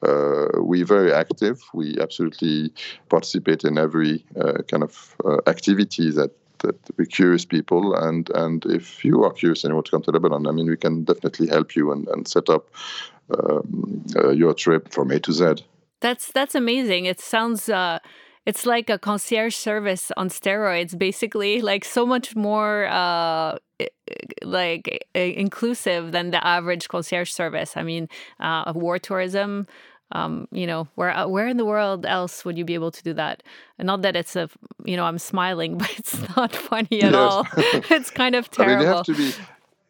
Uh, 0.02 0.48
we're 0.56 0.86
very 0.86 1.14
active. 1.14 1.62
We 1.74 1.98
absolutely 2.00 2.74
participate 3.10 3.64
in 3.64 3.78
every 3.78 4.26
uh, 4.40 4.64
kind 4.68 4.84
of 4.84 5.16
uh, 5.26 5.38
activity 5.48 6.12
that 6.12 6.32
that 6.60 6.76
we 6.98 7.06
curious 7.06 7.46
people 7.46 7.96
and 7.96 8.30
and 8.32 8.66
if 8.66 9.06
you 9.06 9.24
are 9.24 9.32
curious 9.32 9.64
and 9.64 9.72
you 9.72 9.76
want 9.76 9.86
to 9.86 9.92
come 9.92 10.02
to 10.04 10.12
Lebanon, 10.12 10.46
I 10.46 10.52
mean, 10.52 10.68
we 10.68 10.76
can 10.76 11.06
definitely 11.06 11.48
help 11.48 11.76
you 11.76 11.92
and, 11.92 12.06
and 12.10 12.28
set 12.28 12.50
up 12.50 12.68
um, 13.38 14.04
uh, 14.16 14.32
your 14.32 14.54
trip 14.54 14.92
from 14.92 15.12
A 15.12 15.20
to 15.20 15.32
Z. 15.32 15.64
That's 16.02 16.32
that's 16.32 16.56
amazing. 16.56 17.06
It 17.06 17.20
sounds 17.20 17.70
uh, 17.70 18.00
it's 18.46 18.66
like 18.66 18.90
a 18.90 18.98
concierge 18.98 19.56
service 19.56 20.12
on 20.18 20.30
steroids 20.30 20.98
basically 20.98 21.62
like 21.62 21.86
so 21.86 22.06
much 22.06 22.36
more 22.36 22.88
uh 22.88 23.58
like 24.44 25.08
inclusive 25.14 26.12
than 26.12 26.32
the 26.32 26.46
average 26.46 26.88
concierge 26.88 27.32
service 27.32 27.78
i 27.78 27.84
mean 27.84 28.08
uh 28.40 28.72
war 28.76 28.98
tourism 29.00 29.68
um, 30.12 30.48
you 30.52 30.66
know, 30.66 30.88
where 30.96 31.16
uh, 31.16 31.28
where 31.28 31.48
in 31.48 31.58
the 31.58 31.66
world 31.66 32.06
else 32.06 32.44
would 32.44 32.58
you 32.58 32.66
be 32.66 32.74
able 32.74 32.92
to 32.92 33.04
do 33.04 33.14
that? 33.14 33.44
And 33.78 33.86
not 33.86 34.02
that 34.02 34.16
it's 34.16 34.36
a, 34.36 34.50
you 34.84 34.98
know, 34.98 35.06
I'm 35.06 35.20
smiling, 35.20 35.78
but 35.78 35.92
it's 35.98 36.18
not 36.36 36.56
funny 36.56 37.04
at 37.04 37.12
yes. 37.12 37.16
all. 37.16 37.48
it's 37.58 38.10
kind 38.10 38.36
of 38.36 38.50
terrible. 38.50 38.76
I 38.76 38.80
mean, 38.80 38.88
you 38.88 38.96
have 38.96 39.06
to 39.06 39.16
be. 39.16 39.34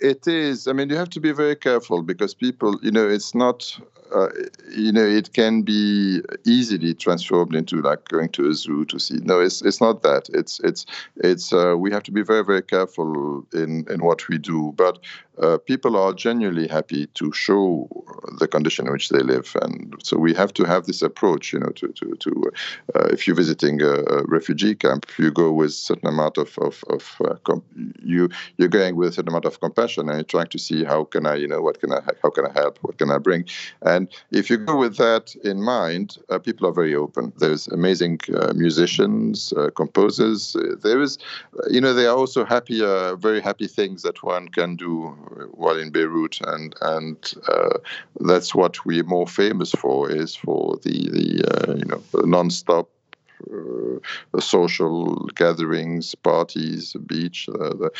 It 0.02 0.28
is. 0.28 0.68
I 0.68 0.74
mean, 0.74 0.90
you 0.90 0.96
have 0.96 1.10
to 1.10 1.20
be 1.20 1.32
very 1.32 1.56
careful 1.56 2.04
because 2.04 2.34
people, 2.34 2.80
you 2.82 2.92
know, 2.92 3.08
it's 3.08 3.36
not 3.36 3.78
uh, 4.14 4.30
you 4.76 4.92
know, 4.92 5.06
it 5.06 5.34
can 5.34 5.62
be 5.62 6.22
easily 6.46 6.94
transformed 6.94 7.56
into 7.56 7.82
like 7.82 8.08
going 8.08 8.30
to 8.30 8.50
a 8.50 8.54
zoo 8.54 8.86
to 8.86 9.00
see. 9.00 9.18
No, 9.24 9.40
it's 9.40 9.62
it's 9.62 9.82
not 9.82 10.04
that. 10.04 10.30
It's 10.34 10.60
it's 10.62 10.86
it's 11.18 11.54
uh, 11.54 11.76
we 11.78 11.92
have 11.92 12.04
to 12.04 12.12
be 12.12 12.22
very 12.22 12.44
very 12.44 12.62
careful 12.62 13.46
in 13.54 13.86
in 13.90 14.04
what 14.04 14.28
we 14.28 14.38
do. 14.38 14.74
But 14.76 15.00
uh, 15.42 15.58
people 15.58 15.96
are 15.96 16.14
genuinely 16.14 16.68
happy 16.68 17.08
to 17.08 17.32
show 17.32 17.88
the 18.40 18.48
condition 18.48 18.88
in 18.88 18.92
which 18.92 19.10
they 19.10 19.20
live, 19.20 19.56
and 19.62 19.96
so 20.04 20.18
we 20.18 20.34
have 20.34 20.54
to 20.54 20.64
have 20.64 20.86
this 20.86 21.02
approach. 21.02 21.54
You 21.54 21.60
know, 21.60 21.70
to 21.76 21.88
to 21.88 22.16
to 22.16 22.52
uh, 22.96 23.08
if 23.08 23.26
you're 23.26 23.36
visiting 23.36 23.82
a, 23.82 24.24
refugee 24.26 24.76
camp, 24.76 25.06
you 25.18 25.32
go 25.32 25.52
with 25.52 25.70
a 25.70 25.72
certain 25.72 26.08
amount 26.08 26.38
of 26.38 26.58
of, 26.60 26.84
of 26.90 27.22
uh, 27.24 27.56
you 28.04 28.30
you're 28.58 28.68
going 28.68 28.96
with 28.96 29.10
a 29.10 29.12
certain 29.14 29.30
amount 29.30 29.46
of 29.46 29.60
compassion, 29.60 30.10
and 30.10 30.18
you're 30.18 30.24
trying 30.24 30.48
to 30.48 30.60
see 30.60 30.84
how 30.84 31.06
can 31.06 31.26
I, 31.26 31.36
you 31.36 31.48
know, 31.48 31.62
what 31.62 31.80
can 31.80 31.94
I 31.94 32.02
how 32.22 32.30
can 32.30 32.46
I 32.46 32.52
help, 32.52 32.78
what 32.82 32.98
can 32.98 33.10
I 33.10 33.18
bring, 33.18 33.46
and 33.82 34.10
if 34.32 34.50
you 34.50 34.58
go 34.58 34.78
with 34.78 34.98
that 34.98 35.36
in 35.44 35.62
mind, 35.62 36.18
uh, 36.30 36.40
people 36.40 36.68
are 36.68 36.74
very 36.74 36.96
open. 36.96 37.32
There's 37.38 37.68
amazing 37.70 38.20
uh, 38.36 38.54
musicians, 38.54 39.54
composers. 39.76 40.56
there 40.84 41.02
is, 41.02 41.18
you 41.70 41.80
know, 41.80 41.94
there 41.94 42.10
are 42.10 42.18
also 42.18 42.46
happy, 42.46 42.80
very 43.18 43.42
happy 43.42 43.68
things 43.68 44.04
that 44.04 44.22
one 44.24 44.50
can 44.50 44.76
do 44.76 45.16
while 45.52 45.78
in 45.78 45.92
Beirut, 45.92 46.40
and 46.46 46.76
and 46.82 47.34
uh, 47.48 47.78
that's 48.20 48.54
what 48.54 48.86
we're 48.86 49.04
more 49.04 49.28
famous 49.28 49.72
for 49.72 50.12
is 50.12 50.36
for 50.36 50.78
the 50.84 51.10
the 51.10 51.72
uh, 51.72 51.74
you 51.76 51.86
know 51.86 52.02
non-stop 52.26 52.90
social 54.40 55.16
gatherings, 55.36 56.16
parties, 56.16 56.94
beach. 57.06 57.50
Uh, 57.50 57.70
the, 57.70 57.92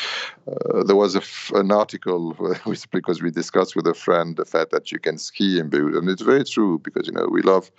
uh, 0.48 0.82
there 0.84 0.96
was 0.96 1.14
an 1.54 1.70
article 1.72 2.36
because 2.92 3.22
we 3.22 3.30
discussed 3.30 3.76
with 3.76 3.86
a 3.86 3.94
friend 3.94 4.36
the 4.36 4.44
fact 4.44 4.70
that 4.70 4.92
you 4.92 4.98
can 4.98 5.18
ski 5.18 5.58
in 5.58 5.68
Beirut, 5.68 5.94
and 5.94 6.08
it's 6.08 6.22
very 6.22 6.44
true 6.44 6.78
because 6.78 7.06
you 7.06 7.12
know 7.12 7.26
we 7.30 7.42
love 7.42 7.70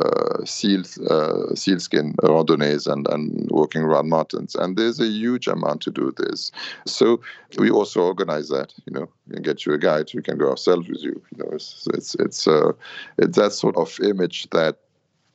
uh, 0.00 0.42
uh, 0.42 1.54
sealskin 1.54 2.14
randonnées 2.22 2.86
and 2.86 3.06
and 3.08 3.48
walking 3.50 3.82
around 3.82 4.08
mountains, 4.08 4.54
and 4.54 4.76
there's 4.76 5.00
a 5.00 5.06
huge 5.06 5.46
amount 5.46 5.80
to 5.82 5.90
do 5.90 6.12
this. 6.18 6.52
So 6.86 7.20
we 7.58 7.70
also 7.70 8.02
organize 8.02 8.48
that. 8.48 8.74
You 8.84 8.92
know, 8.92 9.08
we 9.26 9.34
can 9.34 9.42
get 9.42 9.64
you 9.64 9.72
a 9.72 9.78
guide. 9.78 10.10
We 10.14 10.22
can 10.22 10.38
go 10.38 10.50
ourselves 10.50 10.88
with 10.88 11.02
you. 11.02 11.20
You 11.34 11.44
know, 11.44 11.50
it's 11.52 11.86
it's 11.94 12.14
it's, 12.16 12.46
uh, 12.46 12.72
it's 13.18 13.36
that 13.36 13.52
sort 13.52 13.76
of 13.76 13.98
image 14.00 14.48
that 14.50 14.78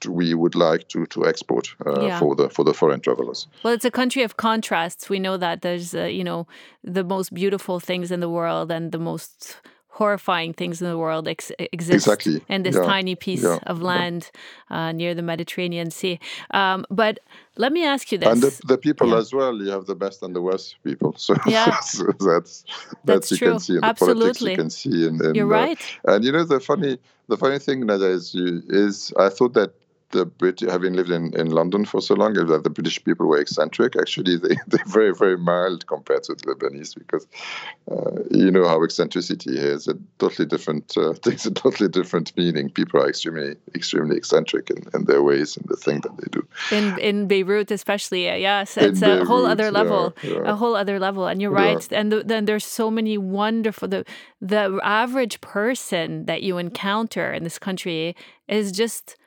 we 0.06 0.34
would 0.34 0.56
like 0.56 0.88
to 0.90 1.06
to 1.08 1.26
export 1.26 1.76
uh, 1.86 2.02
yeah. 2.02 2.20
for 2.20 2.36
the 2.36 2.50
for 2.50 2.64
the 2.64 2.74
foreign 2.74 3.00
travelers. 3.02 3.48
Well, 3.64 3.74
it's 3.74 3.86
a 3.86 3.92
country 3.92 4.24
of 4.24 4.38
contrasts. 4.38 5.10
We 5.10 5.20
know 5.20 5.38
that 5.38 5.62
there's 5.62 5.94
uh, 5.94 6.06
you 6.06 6.24
know 6.24 6.48
the 6.84 7.04
most 7.04 7.34
beautiful 7.34 7.80
things 7.80 8.12
in 8.12 8.20
the 8.20 8.30
world 8.30 8.72
and 8.72 8.92
the 8.92 9.00
most 9.00 9.58
horrifying 10.02 10.54
things 10.54 10.82
in 10.82 10.88
the 10.88 10.98
world 10.98 11.28
ex- 11.28 11.52
exist 11.60 12.08
exactly. 12.08 12.42
in 12.48 12.64
this 12.64 12.76
yeah. 12.76 12.84
tiny 12.84 13.14
piece 13.14 13.44
yeah. 13.44 13.60
of 13.64 13.82
land 13.82 14.32
uh, 14.70 14.92
near 14.92 15.14
the 15.14 15.22
Mediterranean 15.22 15.92
Sea. 15.92 16.18
Um, 16.52 16.86
but 16.90 17.20
let 17.58 17.72
me 17.72 17.86
ask 17.86 18.12
you 18.12 18.18
this: 18.18 18.30
and 18.30 18.42
the, 18.42 18.62
the 18.66 18.78
people 18.78 19.10
yeah. 19.10 19.18
as 19.18 19.34
well. 19.34 19.56
You 19.62 19.70
have 19.70 19.86
the 19.86 19.96
best 19.96 20.24
and 20.24 20.36
the 20.36 20.42
worst 20.42 20.78
people. 20.84 21.14
So 21.18 21.36
yeah, 21.46 21.80
so 21.82 22.06
that's 22.20 22.64
that's 23.04 23.32
you 23.32 23.38
true. 23.38 23.52
can 23.52 23.60
see 23.60 23.76
in 23.78 23.84
Absolutely. 23.84 24.16
the 24.16 24.24
politics. 24.24 24.42
You 24.42 24.56
can 24.56 24.70
see 24.70 25.08
in, 25.08 25.26
in 25.26 25.36
you're 25.36 25.46
right. 25.46 25.80
and 26.06 26.24
you 26.24 26.32
know 26.32 26.46
the 26.46 26.60
funny 26.60 26.98
the 27.28 27.38
funny 27.38 27.60
thing 27.60 27.86
Nada 27.86 28.06
is 28.06 28.34
you, 28.34 28.62
is 28.70 29.14
I 29.18 29.30
thought 29.30 29.54
that 29.54 29.74
the 30.12 30.26
Brit, 30.26 30.60
having 30.62 30.94
lived 30.94 31.12
in, 31.12 31.34
in 31.36 31.50
London 31.52 31.86
for 31.86 32.02
so 32.02 32.16
long, 32.16 32.34
that 32.34 32.64
the 32.64 32.70
British 32.70 33.04
people 33.04 33.28
were 33.28 33.40
eccentric. 33.40 33.96
Actually, 33.96 34.38
they, 34.38 34.56
they're 34.68 34.86
very, 34.86 35.14
very 35.14 35.38
mild 35.38 35.88
compared 35.88 36.24
to 36.24 36.36
the 36.36 36.44
Lebanese 36.44 36.98
because 36.98 37.28
uh, 37.92 38.24
you 38.30 38.52
know 38.52 38.68
how 38.68 38.84
eccentricity 38.84 39.58
is 39.58 39.88
a 39.88 39.96
totally 40.20 40.48
different, 40.48 40.96
uh, 40.98 41.14
takes 41.22 41.46
a 41.46 41.52
totally 41.52 41.90
different 41.90 42.36
meaning. 42.38 42.70
People 42.70 43.02
are 43.02 43.10
extremely, 43.10 43.56
extremely 43.76 44.18
eccentric 44.18 44.70
in, 44.70 44.84
in 44.94 45.06
their 45.06 45.22
ways 45.22 45.58
and 45.58 45.66
the 45.68 45.78
thing 45.78 46.02
that 46.02 46.16
they 46.18 46.28
do. 46.32 46.48
In 46.72 46.98
in 47.00 47.28
Beirut, 47.28 47.72
especially, 47.72 48.30
uh, 48.30 48.36
yes, 48.36 48.78
it's 48.78 49.02
in 49.02 49.10
a 49.10 49.14
Beirut, 49.14 49.28
whole 49.28 49.46
other 49.46 49.72
level, 49.72 50.16
yeah, 50.24 50.32
yeah. 50.32 50.52
a 50.52 50.56
whole 50.56 50.76
other 50.76 51.00
level. 51.00 51.28
And 51.28 51.42
you're 51.42 51.52
right. 51.52 51.88
Yeah. 51.92 52.00
And 52.00 52.12
then 52.12 52.46
there's 52.46 52.66
so 52.66 52.92
many 52.92 53.18
wonderful, 53.18 53.88
the, 53.88 54.06
the 54.40 54.80
average 54.84 55.42
person 55.42 56.26
that 56.26 56.44
you 56.44 56.58
encounter 56.58 57.32
in 57.32 57.44
this 57.44 57.60
country 57.60 58.16
is 58.48 58.72
just 58.72 59.18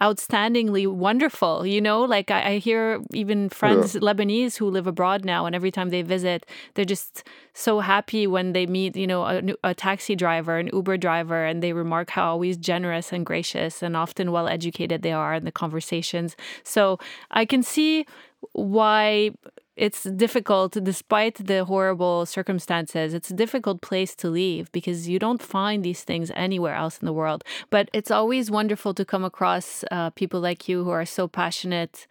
outstandingly 0.00 0.86
wonderful. 0.86 1.66
You 1.66 1.80
know, 1.80 2.02
like 2.02 2.30
I, 2.30 2.52
I 2.52 2.58
hear 2.58 3.02
even 3.12 3.48
friends 3.48 3.94
yeah. 3.94 4.00
Lebanese 4.00 4.56
who 4.56 4.70
live 4.70 4.86
abroad 4.86 5.24
now, 5.24 5.46
and 5.46 5.54
every 5.54 5.70
time 5.70 5.90
they 5.90 6.02
visit, 6.02 6.46
they're 6.74 6.84
just 6.84 7.24
so 7.52 7.80
happy 7.80 8.26
when 8.26 8.52
they 8.52 8.66
meet, 8.66 8.96
you 8.96 9.06
know, 9.06 9.24
a, 9.24 9.42
a 9.64 9.74
taxi 9.74 10.16
driver, 10.16 10.58
an 10.58 10.70
Uber 10.72 10.96
driver, 10.96 11.44
and 11.44 11.62
they 11.62 11.72
remark 11.72 12.10
how 12.10 12.30
always 12.30 12.56
generous 12.56 13.12
and 13.12 13.26
gracious 13.26 13.82
and 13.82 13.96
often 13.96 14.32
well 14.32 14.48
educated 14.48 15.02
they 15.02 15.12
are 15.12 15.34
in 15.34 15.44
the 15.44 15.52
conversations. 15.52 16.36
So 16.64 16.98
I 17.30 17.44
can 17.44 17.62
see 17.62 18.06
why 18.52 19.32
it's 19.76 20.02
difficult 20.04 20.72
despite 20.82 21.36
the 21.46 21.64
horrible 21.64 22.26
circumstances 22.26 23.14
it's 23.14 23.30
a 23.30 23.34
difficult 23.34 23.80
place 23.80 24.14
to 24.16 24.28
leave 24.28 24.70
because 24.72 25.08
you 25.08 25.18
don't 25.18 25.42
find 25.42 25.84
these 25.84 26.02
things 26.04 26.30
anywhere 26.34 26.74
else 26.74 26.98
in 26.98 27.06
the 27.06 27.12
world. 27.12 27.44
But 27.70 27.88
it's 27.92 28.10
always 28.10 28.50
wonderful 28.50 28.94
to 28.94 29.04
come 29.04 29.24
across 29.24 29.84
uh, 29.90 30.10
people 30.10 30.40
like 30.40 30.68
you 30.68 30.84
who 30.84 30.90
are 30.90 31.06
so 31.06 31.28
passionate 31.28 32.06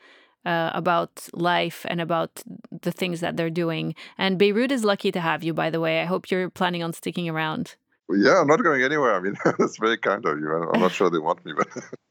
uh, 0.45 0.71
about 0.73 1.27
life 1.33 1.85
and 1.89 1.99
about 2.01 2.43
the 2.81 2.91
things 2.91 3.19
that 3.19 3.35
they're 3.37 3.49
doing. 3.49 3.95
And 4.17 4.37
beirut 4.37 4.71
is 4.71 4.83
lucky 4.83 5.11
to 5.11 5.19
have 5.19 5.43
you 5.43 5.53
by 5.53 5.69
the 5.69 5.79
way. 5.79 6.01
I 6.01 6.05
hope 6.05 6.31
you're 6.31 6.49
planning 6.49 6.83
on 6.83 6.93
sticking 6.93 7.29
around. 7.29 7.75
Yeah 8.11 8.41
i'm 8.41 8.47
not 8.47 8.63
going 8.63 8.81
anywhere. 8.83 9.13
I 9.13 9.19
mean 9.19 9.35
that's 9.59 9.77
very 9.77 9.97
kind 9.97 10.25
of 10.25 10.39
you. 10.39 10.49
I'm 10.73 10.81
not 10.81 10.91
sure 10.91 11.09
they 11.09 11.19
want 11.19 11.45
me 11.45 11.53
but 11.55 11.67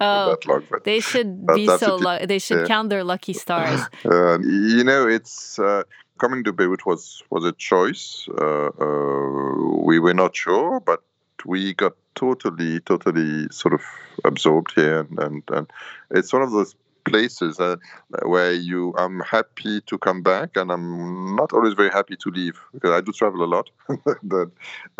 oh, 0.00 0.36
long, 0.46 0.64
they 0.84 1.00
should 1.00 1.46
be 1.54 1.66
so 1.66 1.96
lucky. 1.96 2.26
They 2.26 2.38
should 2.38 2.60
yeah. 2.60 2.66
count 2.66 2.90
their 2.90 3.04
lucky 3.04 3.32
stars. 3.32 3.80
Uh, 4.04 4.38
you 4.40 4.84
know, 4.84 5.08
it's 5.08 5.58
uh, 5.58 5.82
coming 6.18 6.44
to 6.44 6.52
Beirut 6.52 6.84
was 6.86 7.22
was 7.30 7.44
a 7.44 7.52
choice. 7.52 8.28
Uh, 8.40 8.68
uh, 8.68 9.82
we 9.82 9.98
were 9.98 10.14
not 10.14 10.36
sure, 10.36 10.80
but 10.80 11.02
we 11.44 11.74
got 11.74 11.94
totally, 12.14 12.80
totally 12.80 13.48
sort 13.50 13.74
of 13.74 13.82
absorbed 14.24 14.72
here, 14.74 15.00
and 15.00 15.18
and, 15.18 15.42
and 15.48 15.70
it's 16.10 16.32
one 16.32 16.42
of 16.42 16.50
those 16.50 16.74
places 17.04 17.60
uh, 17.60 17.76
where 18.22 18.52
you 18.52 18.94
I'm 18.96 19.20
happy 19.20 19.80
to 19.82 19.98
come 19.98 20.22
back 20.22 20.56
and 20.56 20.70
I'm 20.70 21.36
not 21.36 21.52
always 21.52 21.74
very 21.74 21.90
happy 21.90 22.16
to 22.16 22.30
leave 22.30 22.58
because 22.72 22.90
I 22.90 23.00
do 23.00 23.12
travel 23.12 23.44
a 23.44 23.46
lot. 23.46 23.70
but 24.22 24.48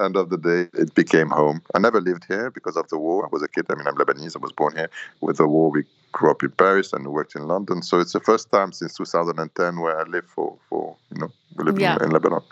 end 0.00 0.16
of 0.16 0.30
the 0.30 0.38
day, 0.38 0.68
it 0.78 0.94
became 0.94 1.30
home. 1.30 1.62
I 1.74 1.78
never 1.78 2.00
lived 2.00 2.24
here 2.28 2.50
because 2.50 2.76
of 2.76 2.88
the 2.88 2.98
war. 2.98 3.24
I 3.24 3.28
was 3.30 3.42
a 3.42 3.48
kid. 3.48 3.66
I 3.70 3.74
mean, 3.74 3.86
I'm 3.86 3.96
Lebanese. 3.96 4.36
I 4.36 4.40
was 4.40 4.52
born 4.52 4.76
here. 4.76 4.90
With 5.20 5.38
the 5.38 5.46
war, 5.46 5.70
we 5.70 5.84
grew 6.12 6.30
up 6.30 6.42
in 6.42 6.50
Paris 6.50 6.92
and 6.92 7.06
worked 7.08 7.34
in 7.34 7.46
London. 7.48 7.82
So 7.82 8.00
it's 8.00 8.12
the 8.12 8.20
first 8.20 8.50
time 8.50 8.72
since 8.72 8.94
2010 8.94 9.80
where 9.80 9.98
I 9.98 10.04
live 10.04 10.26
for, 10.26 10.56
for 10.68 10.96
you 11.12 11.20
know, 11.20 11.32
living 11.56 11.80
yeah. 11.80 11.98
in 12.02 12.10
Lebanon. 12.10 12.42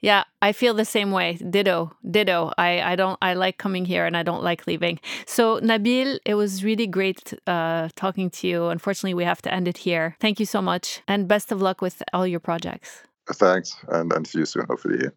Yeah, 0.00 0.24
I 0.40 0.52
feel 0.52 0.74
the 0.74 0.84
same 0.84 1.10
way. 1.10 1.34
Ditto, 1.34 1.92
ditto. 2.08 2.52
I, 2.56 2.80
I 2.82 2.96
don't. 2.96 3.18
I 3.20 3.34
like 3.34 3.58
coming 3.58 3.84
here, 3.84 4.06
and 4.06 4.16
I 4.16 4.22
don't 4.22 4.44
like 4.44 4.66
leaving. 4.66 5.00
So 5.26 5.60
Nabil, 5.60 6.18
it 6.24 6.34
was 6.34 6.62
really 6.62 6.86
great 6.86 7.34
uh, 7.46 7.88
talking 7.96 8.30
to 8.30 8.46
you. 8.46 8.66
Unfortunately, 8.66 9.14
we 9.14 9.24
have 9.24 9.42
to 9.42 9.52
end 9.52 9.66
it 9.66 9.78
here. 9.78 10.16
Thank 10.20 10.38
you 10.38 10.46
so 10.46 10.62
much, 10.62 11.02
and 11.08 11.26
best 11.26 11.50
of 11.50 11.60
luck 11.60 11.80
with 11.80 12.02
all 12.12 12.26
your 12.26 12.40
projects. 12.40 13.02
Thanks, 13.32 13.76
and 13.88 14.12
and 14.12 14.26
see 14.26 14.38
you 14.38 14.46
soon. 14.46 14.66
Hopefully. 14.68 15.10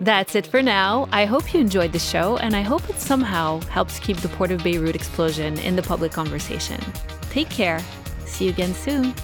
That's 0.00 0.34
it 0.34 0.48
for 0.48 0.62
now. 0.62 1.08
I 1.12 1.26
hope 1.26 1.54
you 1.54 1.60
enjoyed 1.60 1.92
the 1.92 1.98
show, 1.98 2.36
and 2.38 2.56
I 2.56 2.62
hope 2.62 2.88
it 2.90 2.98
somehow 2.98 3.60
helps 3.70 4.00
keep 4.00 4.16
the 4.16 4.28
Port 4.28 4.50
of 4.50 4.64
Beirut 4.64 4.96
explosion 4.96 5.58
in 5.58 5.76
the 5.76 5.82
public 5.82 6.10
conversation. 6.10 6.80
Take 7.30 7.50
care. 7.50 7.78
See 8.24 8.46
you 8.46 8.50
again 8.50 8.74
soon. 8.74 9.14